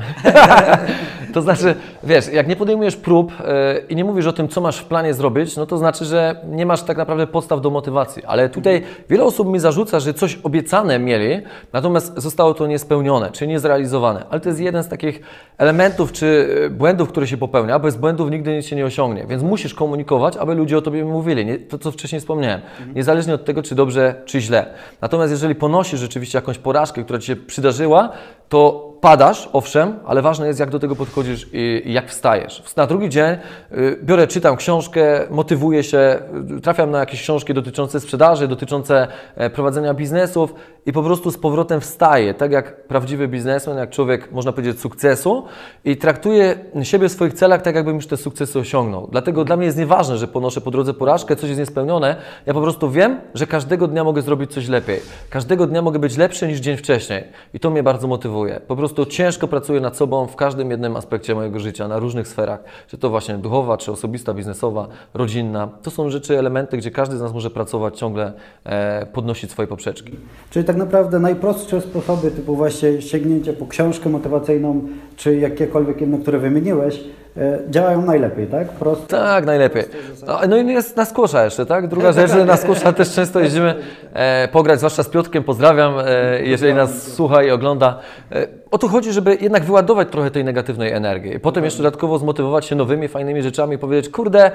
to 1.34 1.42
znaczy, 1.42 1.76
wiesz, 2.04 2.34
jak 2.34 2.48
nie 2.48 2.56
podejmujesz 2.56 2.96
prób 2.96 3.32
yy, 3.40 3.46
i 3.90 3.96
nie 3.96 4.06
mówisz 4.06 4.26
o 4.26 4.34
tym, 4.34 4.48
co 4.48 4.62
masz 4.62 4.78
w 4.78 4.86
planie 4.86 5.14
zrobić, 5.14 5.58
no 5.58 5.66
to 5.66 5.78
znaczy, 5.78 6.06
że 6.06 6.36
nie 6.50 6.66
masz 6.66 6.84
tak 6.84 6.98
naprawdę 6.98 7.28
podstaw 7.28 7.62
do 7.62 7.70
motywacji. 7.70 8.26
Ale 8.26 8.50
tutaj 8.50 8.82
wiele 9.10 9.24
osób 9.24 9.48
mi 9.48 9.60
zarzuca, 9.60 10.00
że 10.00 10.14
coś 10.14 10.40
obiecane 10.44 11.00
mieli, 11.00 11.42
natomiast 11.74 12.14
zostało 12.18 12.54
to 12.54 12.68
niespełnione, 12.68 13.32
czy 13.32 13.48
niezrealizowane. 13.48 14.26
Ale 14.30 14.40
to 14.40 14.50
jest 14.50 14.62
jeden 14.62 14.84
z 14.84 14.88
takich 14.88 15.22
elementów 15.58 16.12
czy 16.12 16.56
yy, 16.62 16.70
błędów, 16.70 17.10
które 17.10 17.28
się 17.28 17.38
popełnia. 17.38 17.80
Bez 17.80 17.96
błędów 17.96 18.32
nigdy 18.32 18.56
nic 18.56 18.66
się 18.66 18.76
nie 18.76 18.86
osiągnie. 18.86 19.26
Więc 19.30 19.44
musisz 19.44 19.74
komunikować, 19.74 20.38
aby 20.38 20.56
ludzie 20.56 20.78
o 20.78 20.82
tobie 20.82 21.06
mówili. 21.06 21.46
Nie, 21.46 21.58
to, 21.58 21.78
co 21.78 21.92
wcześniej 21.92 22.22
wspomniałem. 22.22 22.62
Niezależnie 22.96 23.34
od 23.34 23.46
tego, 23.46 23.64
czy 23.64 23.76
dobrze, 23.76 24.22
czy 24.26 24.42
źle. 24.42 24.66
Natomiast 25.02 25.32
jeżeli 25.32 25.56
ponosisz 25.56 26.00
rzeczywiście 26.00 26.31
jakąś 26.38 26.58
porażkę, 26.58 27.04
która 27.04 27.20
ci 27.20 27.28
się 27.28 27.36
przydarzyła, 27.36 28.10
to 28.50 28.92
padasz, 29.02 29.50
owszem, 29.54 30.00
ale 30.06 30.22
ważne 30.22 30.48
jest, 30.48 30.60
jak 30.60 30.70
do 30.70 30.80
tego 30.80 30.96
podchodzisz 30.96 31.48
i, 31.54 31.82
i 31.86 31.94
jak 31.94 32.10
wstajesz. 32.10 32.64
Na 32.76 32.88
drugi 32.88 33.10
dzień 33.10 33.38
y, 33.72 34.00
biorę, 34.04 34.28
czytam 34.28 34.56
książkę, 34.56 35.26
motywuję 35.30 35.84
się, 35.84 36.20
y, 36.58 36.62
trafiam 36.62 36.92
na 36.92 37.00
jakieś 37.00 37.22
książki 37.22 37.54
dotyczące 37.54 38.00
sprzedaży, 38.00 38.48
dotyczące 38.48 39.08
e, 39.36 39.50
prowadzenia 39.50 39.94
biznesów 39.94 40.54
i 40.86 40.94
po 40.94 41.04
prostu 41.04 41.32
z 41.32 41.38
powrotem 41.38 41.82
wstaję, 41.82 42.34
tak 42.34 42.52
jak 42.52 42.88
prawdziwy 42.88 43.28
biznesmen, 43.28 43.78
jak 43.78 43.90
człowiek, 43.90 44.32
można 44.32 44.52
powiedzieć, 44.52 44.80
sukcesu 44.80 45.46
i 45.86 45.98
traktuję 45.98 46.56
siebie 46.84 47.10
w 47.10 47.12
swoich 47.12 47.34
celach 47.34 47.62
tak, 47.62 47.76
jakbym 47.76 47.96
już 47.96 48.08
te 48.08 48.18
sukcesy 48.18 48.60
osiągnął. 48.60 49.08
Dlatego 49.12 49.46
dla 49.46 49.58
mnie 49.58 49.66
jest 49.66 49.78
nieważne, 49.78 50.18
że 50.18 50.28
ponoszę 50.28 50.62
po 50.62 50.72
drodze 50.72 50.94
porażkę, 50.94 51.36
coś 51.36 51.50
jest 51.50 51.60
niespełnione. 51.60 52.16
Ja 52.46 52.54
po 52.54 52.62
prostu 52.62 52.90
wiem, 52.90 53.20
że 53.34 53.48
każdego 53.48 53.88
dnia 53.88 54.04
mogę 54.04 54.22
zrobić 54.22 54.54
coś 54.54 54.68
lepiej. 54.68 55.00
Każdego 55.30 55.68
dnia 55.68 55.82
mogę 55.82 56.00
być 56.00 56.18
lepszy 56.18 56.48
niż 56.48 56.60
dzień 56.60 56.78
wcześniej. 56.78 57.24
I 57.54 57.60
to 57.60 57.70
mnie 57.70 57.84
bardzo 57.84 58.08
motywuje. 58.08 58.62
Po 58.68 58.76
prostu 58.76 59.06
ciężko 59.06 59.48
pracuję 59.48 59.82
nad 59.82 59.98
sobą 59.98 60.28
w 60.28 60.36
każdym 60.36 60.72
jednym 60.72 60.96
aspekcie 60.96 61.36
mojego 61.36 61.60
życia, 61.60 61.88
na 61.88 62.00
różnych 62.00 62.28
sferach. 62.28 62.64
Czy 62.88 62.98
to 62.98 63.10
właśnie 63.10 63.38
duchowa, 63.38 63.78
czy 63.78 63.92
osobista, 63.92 64.34
biznesowa, 64.34 64.88
rodzinna. 65.14 65.70
To 65.82 65.92
są 65.92 66.10
rzeczy, 66.10 66.40
elementy, 66.40 66.78
gdzie 66.78 66.92
każdy 66.92 67.18
z 67.18 67.22
nas 67.22 67.34
może 67.34 67.50
pracować, 67.50 68.00
ciągle 68.00 68.34
e, 68.64 69.06
podnosić 69.06 69.52
swoje 69.52 69.68
poprzeczki. 69.68 70.18
Czyli 70.50 70.66
tak 70.72 70.78
naprawdę 70.78 71.20
najprostsze 71.20 71.82
sposoby, 71.82 72.32
typu 72.32 72.56
właśnie 72.56 73.02
sięgnięcie 73.02 73.54
po 73.54 73.68
książkę 73.68 74.10
motywacyjną, 74.10 74.82
czy 75.16 75.36
jakiekolwiek 75.36 76.02
inne, 76.02 76.18
które 76.18 76.40
wymieniłeś, 76.40 77.04
e, 77.38 77.60
działają 77.70 78.02
najlepiej, 78.02 78.48
tak? 78.48 78.68
Tak, 79.08 79.46
najlepiej. 79.46 79.84
No, 80.28 80.40
no 80.50 80.58
i 80.58 80.68
jest 80.68 80.98
na 80.98 81.06
skosza 81.06 81.46
jeszcze, 81.46 81.66
tak? 81.66 81.88
Druga 81.88 82.12
rzecz, 82.22 82.32
że 82.32 82.46
na 82.46 82.58
skosza 82.58 82.94
też 82.94 83.14
często 83.14 83.40
jeździmy 83.40 83.76
e, 84.14 84.48
pograć, 84.48 84.80
zwłaszcza 84.80 85.04
z 85.04 85.10
Piotrkiem, 85.10 85.44
pozdrawiam, 85.44 85.94
e, 86.00 86.42
jeżeli 86.44 86.74
nas 86.74 87.14
słucha 87.14 87.44
i 87.44 87.52
ogląda. 87.52 88.00
E, 88.32 88.48
o 88.72 88.78
to 88.78 88.88
chodzi, 88.88 89.12
żeby 89.12 89.38
jednak 89.42 89.64
wyładować 89.64 90.08
trochę 90.12 90.32
tej 90.32 90.44
negatywnej 90.44 90.92
energii. 90.92 91.40
Potem 91.40 91.64
jeszcze 91.64 91.84
dodatkowo 91.84 92.18
zmotywować 92.18 92.66
się 92.66 92.76
nowymi, 92.76 93.08
fajnymi 93.08 93.44
rzeczami 93.44 93.76
i 93.76 93.80
powiedzieć, 93.80 94.12
kurde, 94.12 94.52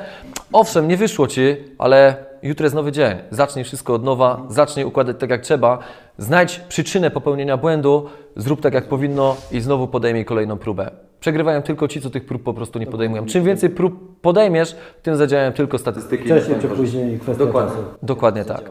owszem, 0.52 0.88
nie 0.88 0.96
wyszło 0.96 1.26
Ci, 1.26 1.56
ale 1.78 2.16
jutro 2.42 2.64
jest 2.66 2.74
nowy 2.74 2.92
dzień. 2.92 3.16
Zacznij 3.30 3.64
wszystko 3.64 3.94
od 3.94 4.04
nowa, 4.04 4.42
zacznij 4.48 4.84
układać 4.84 5.16
tak 5.18 5.30
jak 5.30 5.40
trzeba, 5.40 5.78
znajdź 6.18 6.58
przyczynę 6.58 7.10
popełnienia 7.10 7.56
błędu, 7.56 8.06
zrób 8.36 8.60
tak 8.60 8.74
jak 8.74 8.88
powinno 8.88 9.36
i 9.52 9.60
znowu 9.60 9.88
podejmij 9.88 10.24
kolejną 10.24 10.58
próbę. 10.58 10.90
Przegrywają 11.20 11.62
tylko 11.62 11.88
ci, 11.88 12.00
co 12.00 12.10
tych 12.10 12.26
prób 12.26 12.42
po 12.42 12.54
prostu 12.54 12.78
nie 12.78 12.86
podejmują. 12.86 13.26
Czym 13.26 13.44
więcej 13.44 13.70
prób 13.70 14.20
podejmiesz, 14.20 14.76
tym 15.02 15.16
zadziałają 15.16 15.52
tylko 15.52 15.78
statystyki. 15.78 16.24
Wcześniej 16.24 16.56
czy 16.60 16.68
później 16.68 17.18
kwestia 17.18 17.44
Dokładnie, 17.44 17.70
czasu. 17.72 17.84
dokładnie 18.02 18.44
tak. 18.44 18.70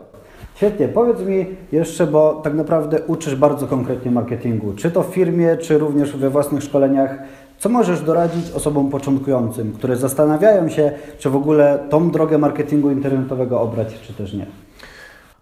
Świetnie, 0.56 0.88
powiedz 0.88 1.20
mi 1.20 1.46
jeszcze, 1.72 2.08
bo 2.08 2.42
tak 2.44 2.54
naprawdę 2.54 3.00
uczysz 3.08 3.36
bardzo 3.36 3.68
konkretnie 3.68 4.12
marketingu, 4.12 4.74
czy 4.74 4.92
to 4.92 5.04
w 5.04 5.06
firmie, 5.06 5.58
czy 5.58 5.78
również 5.78 6.18
we 6.18 6.30
własnych 6.30 6.64
szkoleniach. 6.64 7.18
Co 7.66 7.70
możesz 7.70 8.02
doradzić 8.02 8.52
osobom 8.52 8.90
początkującym, 8.90 9.74
które 9.74 9.98
zastanawiają 9.98 10.70
się, 10.70 10.92
czy 11.20 11.30
w 11.30 11.36
ogóle 11.36 11.80
tą 11.90 12.12
drogę 12.12 12.38
marketingu 12.38 12.92
internetowego 12.92 13.62
obrać, 13.62 14.00
czy 14.08 14.14
też 14.14 14.34
nie? 14.34 14.46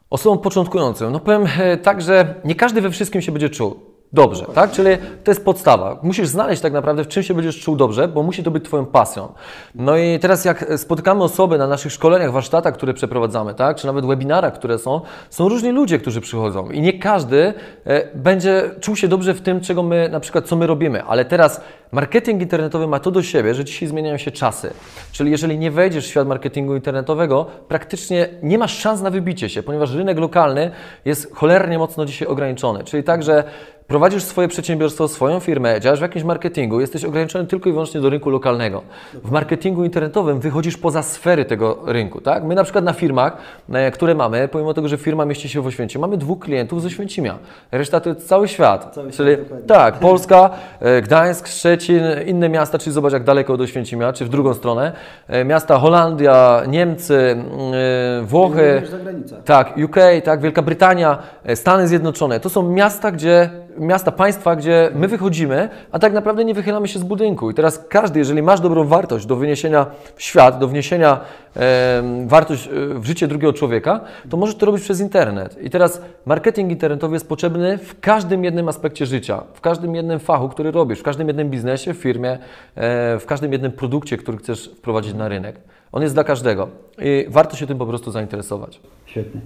Osobom 0.09 0.39
początkującym, 0.39 1.11
no 1.11 1.19
powiem 1.19 1.45
e, 1.59 1.77
tak, 1.77 2.01
że 2.01 2.35
nie 2.45 2.55
każdy 2.55 2.81
we 2.81 2.89
wszystkim 2.89 3.21
się 3.21 3.31
będzie 3.31 3.49
czuł 3.49 3.75
dobrze, 4.13 4.45
tak? 4.53 4.71
Czyli 4.71 4.89
to 5.23 5.31
jest 5.31 5.45
podstawa. 5.45 5.99
Musisz 6.03 6.27
znaleźć 6.27 6.61
tak 6.61 6.73
naprawdę, 6.73 7.03
w 7.03 7.07
czym 7.07 7.23
się 7.23 7.33
będziesz 7.33 7.59
czuł 7.59 7.75
dobrze, 7.75 8.07
bo 8.07 8.23
musi 8.23 8.43
to 8.43 8.51
być 8.51 8.65
Twoją 8.65 8.85
pasją. 8.85 9.33
No 9.75 9.97
i 9.97 10.19
teraz 10.19 10.45
jak 10.45 10.65
spotykamy 10.77 11.23
osoby 11.23 11.57
na 11.57 11.67
naszych 11.67 11.91
szkoleniach, 11.91 12.31
warsztatach, 12.31 12.73
które 12.73 12.93
przeprowadzamy, 12.93 13.53
tak? 13.53 13.77
Czy 13.77 13.87
nawet 13.87 14.05
webinarach, 14.05 14.53
które 14.53 14.79
są, 14.79 15.01
są 15.29 15.49
różni 15.49 15.71
ludzie, 15.71 15.99
którzy 15.99 16.21
przychodzą 16.21 16.69
i 16.69 16.81
nie 16.81 16.99
każdy 16.99 17.53
e, 17.85 18.15
będzie 18.15 18.71
czuł 18.81 18.95
się 18.95 19.07
dobrze 19.07 19.33
w 19.33 19.41
tym, 19.41 19.61
czego 19.61 19.83
my, 19.83 20.09
na 20.09 20.19
przykład, 20.19 20.45
co 20.45 20.55
my 20.55 20.67
robimy, 20.67 21.03
ale 21.03 21.25
teraz 21.25 21.61
marketing 21.91 22.41
internetowy 22.41 22.87
ma 22.87 22.99
to 22.99 23.11
do 23.11 23.23
siebie, 23.23 23.55
że 23.55 23.65
dzisiaj 23.65 23.87
zmieniają 23.87 24.17
się 24.17 24.31
czasy. 24.31 24.73
Czyli 25.11 25.31
jeżeli 25.31 25.57
nie 25.57 25.71
wejdziesz 25.71 26.05
w 26.05 26.09
świat 26.09 26.27
marketingu 26.27 26.75
internetowego, 26.75 27.45
praktycznie 27.67 28.29
nie 28.43 28.57
masz 28.57 28.77
szans 28.77 29.01
na 29.01 29.09
wybicie 29.09 29.49
się, 29.49 29.63
ponieważ 29.63 29.93
rynek 29.93 30.17
lokalny 30.17 30.71
jest 31.05 31.35
cholernie 31.35 31.79
mocno 31.79 32.05
dzisiaj 32.05 32.27
ograniczony. 32.27 32.83
Czyli 32.83 33.03
tak, 33.03 33.23
że 33.23 33.43
prowadzisz 33.93 34.23
swoje 34.23 34.47
przedsiębiorstwo, 34.47 35.07
swoją 35.07 35.39
firmę, 35.39 35.81
działasz 35.81 35.99
w 35.99 36.01
jakimś 36.01 36.23
marketingu, 36.23 36.81
jesteś 36.81 37.05
ograniczony 37.05 37.47
tylko 37.47 37.69
i 37.69 37.71
wyłącznie 37.71 38.01
do 38.01 38.09
rynku 38.09 38.29
lokalnego. 38.29 38.81
W 39.23 39.31
marketingu 39.31 39.83
internetowym 39.83 40.39
wychodzisz 40.39 40.77
poza 40.77 41.03
sfery 41.03 41.45
tego 41.45 41.77
rynku. 41.85 42.21
Tak? 42.21 42.43
My 42.43 42.55
na 42.55 42.63
przykład 42.63 42.85
na 42.85 42.93
firmach, 42.93 43.37
e, 43.73 43.91
które 43.91 44.15
mamy, 44.15 44.47
pomimo 44.47 44.73
tego, 44.73 44.87
że 44.87 44.97
firma 44.97 45.25
mieści 45.25 45.49
się 45.49 45.61
w 45.61 45.67
Oświęcimiu, 45.67 46.01
mamy 46.01 46.17
dwóch 46.17 46.39
klientów 46.39 46.81
ze 46.81 46.89
Święcimia. 46.89 47.37
Reszta 47.71 47.99
to 47.99 48.09
jest 48.09 48.27
cały 48.27 48.47
świat. 48.47 48.91
Cały 48.95 49.11
Czyli, 49.11 49.33
świat, 49.33 49.65
tak, 49.67 49.99
Polska, 49.99 50.49
e, 50.79 51.01
Gdańsk, 51.01 51.47
Szczecin, 51.47 52.03
inne 52.25 52.49
miasta, 52.49 52.77
czyli 52.77 52.93
zobacz 52.93 53.13
jak 53.13 53.23
daleko 53.23 53.57
do 53.57 53.67
Święcimia, 53.67 54.13
czy 54.13 54.25
w 54.25 54.29
drugą 54.29 54.53
stronę. 54.53 54.91
E, 55.27 55.45
Miasta 55.45 55.77
Holandia, 55.79 56.61
Niemcy, 56.67 57.37
Włochy. 58.23 58.81
Tak, 59.45 59.73
UK, 59.85 59.95
tak, 60.23 60.41
Wielka 60.41 60.61
Brytania, 60.61 61.17
Stany 61.55 61.87
Zjednoczone. 61.87 62.39
To 62.39 62.49
są 62.49 62.69
miasta, 62.69 63.11
gdzie 63.11 63.49
miasta, 63.77 64.11
państwa, 64.11 64.55
gdzie 64.55 64.91
my 64.95 65.07
wychodzimy, 65.07 65.69
a 65.91 65.99
tak 65.99 66.13
naprawdę 66.13 66.45
nie 66.45 66.53
wychylamy 66.53 66.87
się 66.87 66.99
z 66.99 67.03
budynku. 67.03 67.51
I 67.51 67.53
teraz 67.53 67.85
każdy, 67.89 68.19
jeżeli 68.19 68.41
masz 68.41 68.59
dobrą 68.61 68.87
wartość 68.87 69.25
do 69.25 69.35
wyniesienia 69.35 69.85
w 70.15 70.23
świat, 70.23 70.59
do 70.59 70.67
wniesienia 70.67 71.19
em, 71.55 72.27
wartość 72.27 72.67
e, 72.67 72.99
w 72.99 73.05
życie 73.05 73.27
drugiego 73.27 73.53
człowieka, 73.53 74.01
to 74.29 74.37
możesz 74.37 74.55
to 74.55 74.65
robić 74.65 74.83
przez 74.83 74.99
internet. 74.99 75.57
I 75.61 75.69
teraz 75.69 76.01
marketing 76.25 76.71
internetowy 76.71 77.15
jest 77.15 77.29
potrzebny 77.29 77.77
w 77.77 77.99
każdym 77.99 78.43
jednym 78.43 78.69
aspekcie 78.69 79.05
życia, 79.05 79.43
w 79.53 79.61
każdym 79.61 79.95
jednym 79.95 80.19
fachu, 80.19 80.49
który 80.49 80.71
robisz, 80.71 80.99
w 80.99 81.03
każdym 81.03 81.27
jednym 81.27 81.49
biznesie, 81.49 81.93
w 81.93 81.97
firmie, 81.97 82.31
e, 82.31 83.19
w 83.19 83.25
każdym 83.25 83.51
jednym 83.51 83.71
produkcie, 83.71 84.17
który 84.17 84.37
chcesz 84.37 84.71
wprowadzić 84.77 85.13
na 85.13 85.27
rynek. 85.27 85.59
On 85.91 86.01
jest 86.01 86.15
dla 86.15 86.23
każdego 86.23 86.67
i 86.99 87.25
warto 87.29 87.55
się 87.55 87.67
tym 87.67 87.77
po 87.77 87.85
prostu 87.85 88.11
zainteresować. 88.11 88.79
Świetnie. 89.05 89.41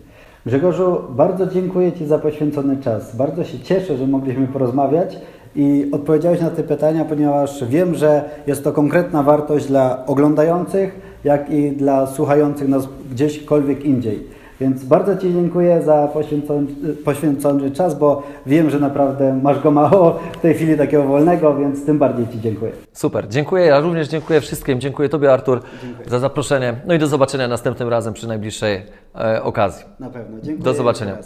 Grzegorzu, 0.47 0.97
bardzo 1.10 1.47
dziękuję 1.47 1.91
Ci 1.91 2.05
za 2.05 2.19
poświęcony 2.19 2.77
czas. 2.77 3.15
Bardzo 3.15 3.43
się 3.43 3.60
cieszę, 3.60 3.97
że 3.97 4.07
mogliśmy 4.07 4.47
porozmawiać 4.47 5.19
i 5.55 5.89
odpowiedziałeś 5.91 6.41
na 6.41 6.49
te 6.49 6.63
pytania, 6.63 7.05
ponieważ 7.05 7.65
wiem, 7.65 7.95
że 7.95 8.29
jest 8.47 8.63
to 8.63 8.71
konkretna 8.71 9.23
wartość 9.23 9.67
dla 9.67 10.05
oglądających, 10.05 10.99
jak 11.23 11.49
i 11.49 11.71
dla 11.71 12.07
słuchających 12.07 12.67
nas 12.67 12.88
gdzieśkolwiek 13.12 13.86
indziej. 13.86 14.27
Więc 14.61 14.83
bardzo 14.83 15.17
Ci 15.17 15.33
dziękuję 15.33 15.81
za 15.81 16.07
poświęcony, 16.13 16.67
poświęcony 17.05 17.71
czas, 17.71 17.99
bo 17.99 18.23
wiem, 18.45 18.69
że 18.69 18.79
naprawdę 18.79 19.39
masz 19.43 19.59
go 19.59 19.71
mało 19.71 20.19
w 20.33 20.37
tej 20.37 20.53
chwili 20.53 20.77
takiego 20.77 21.03
wolnego, 21.03 21.55
więc 21.55 21.85
tym 21.85 21.99
bardziej 21.99 22.27
Ci 22.27 22.41
dziękuję. 22.41 22.71
Super, 22.93 23.27
dziękuję. 23.27 23.65
Ja 23.65 23.79
również 23.79 24.07
dziękuję 24.07 24.41
wszystkim. 24.41 24.79
Dziękuję 24.79 25.09
Tobie, 25.09 25.33
Artur, 25.33 25.61
za 26.07 26.19
zaproszenie. 26.19 26.73
No 26.87 26.93
i 26.93 26.99
do 26.99 27.07
zobaczenia 27.07 27.47
następnym 27.47 27.89
razem 27.89 28.13
przy 28.13 28.27
najbliższej 28.27 28.81
e, 29.15 29.43
okazji. 29.43 29.85
Na 29.99 30.09
pewno. 30.09 30.37
Dziękuję. 30.41 30.63
Do 30.63 30.73
zobaczenia. 30.73 31.17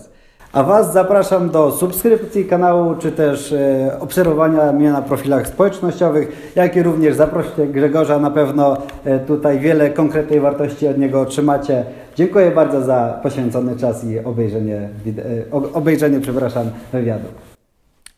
A 0.54 0.64
Was 0.64 0.94
zapraszam 0.94 1.50
do 1.50 1.72
subskrypcji 1.72 2.46
kanału, 2.46 2.96
czy 2.96 3.12
też 3.12 3.52
e, 3.54 3.98
obserwowania 4.00 4.72
mnie 4.72 4.92
na 4.92 5.02
profilach 5.02 5.48
społecznościowych, 5.48 6.52
jak 6.56 6.76
i 6.76 6.84
również 6.84 7.16
zaproście 7.16 7.68
Grzegorza. 7.68 8.20
Na 8.20 8.32
pewno 8.32 8.78
e, 9.06 9.20
tutaj 9.20 9.60
wiele 9.60 9.90
konkretnej 9.90 10.40
wartości 10.40 10.88
od 10.88 10.98
niego 10.98 11.22
otrzymacie. 11.22 11.86
Dziękuję 12.16 12.52
bardzo 12.52 12.82
za 12.82 13.20
poświęcony 13.24 13.78
czas 13.78 14.04
i 14.04 14.20
obejrzenie, 14.20 14.76
e, 14.78 15.52
ob- 15.52 15.76
obejrzenie 15.76 16.20
przepraszam, 16.20 16.66
wywiadu. 16.94 17.28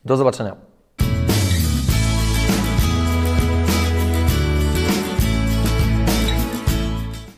Do 0.04 0.16
zobaczenia. 0.16 0.73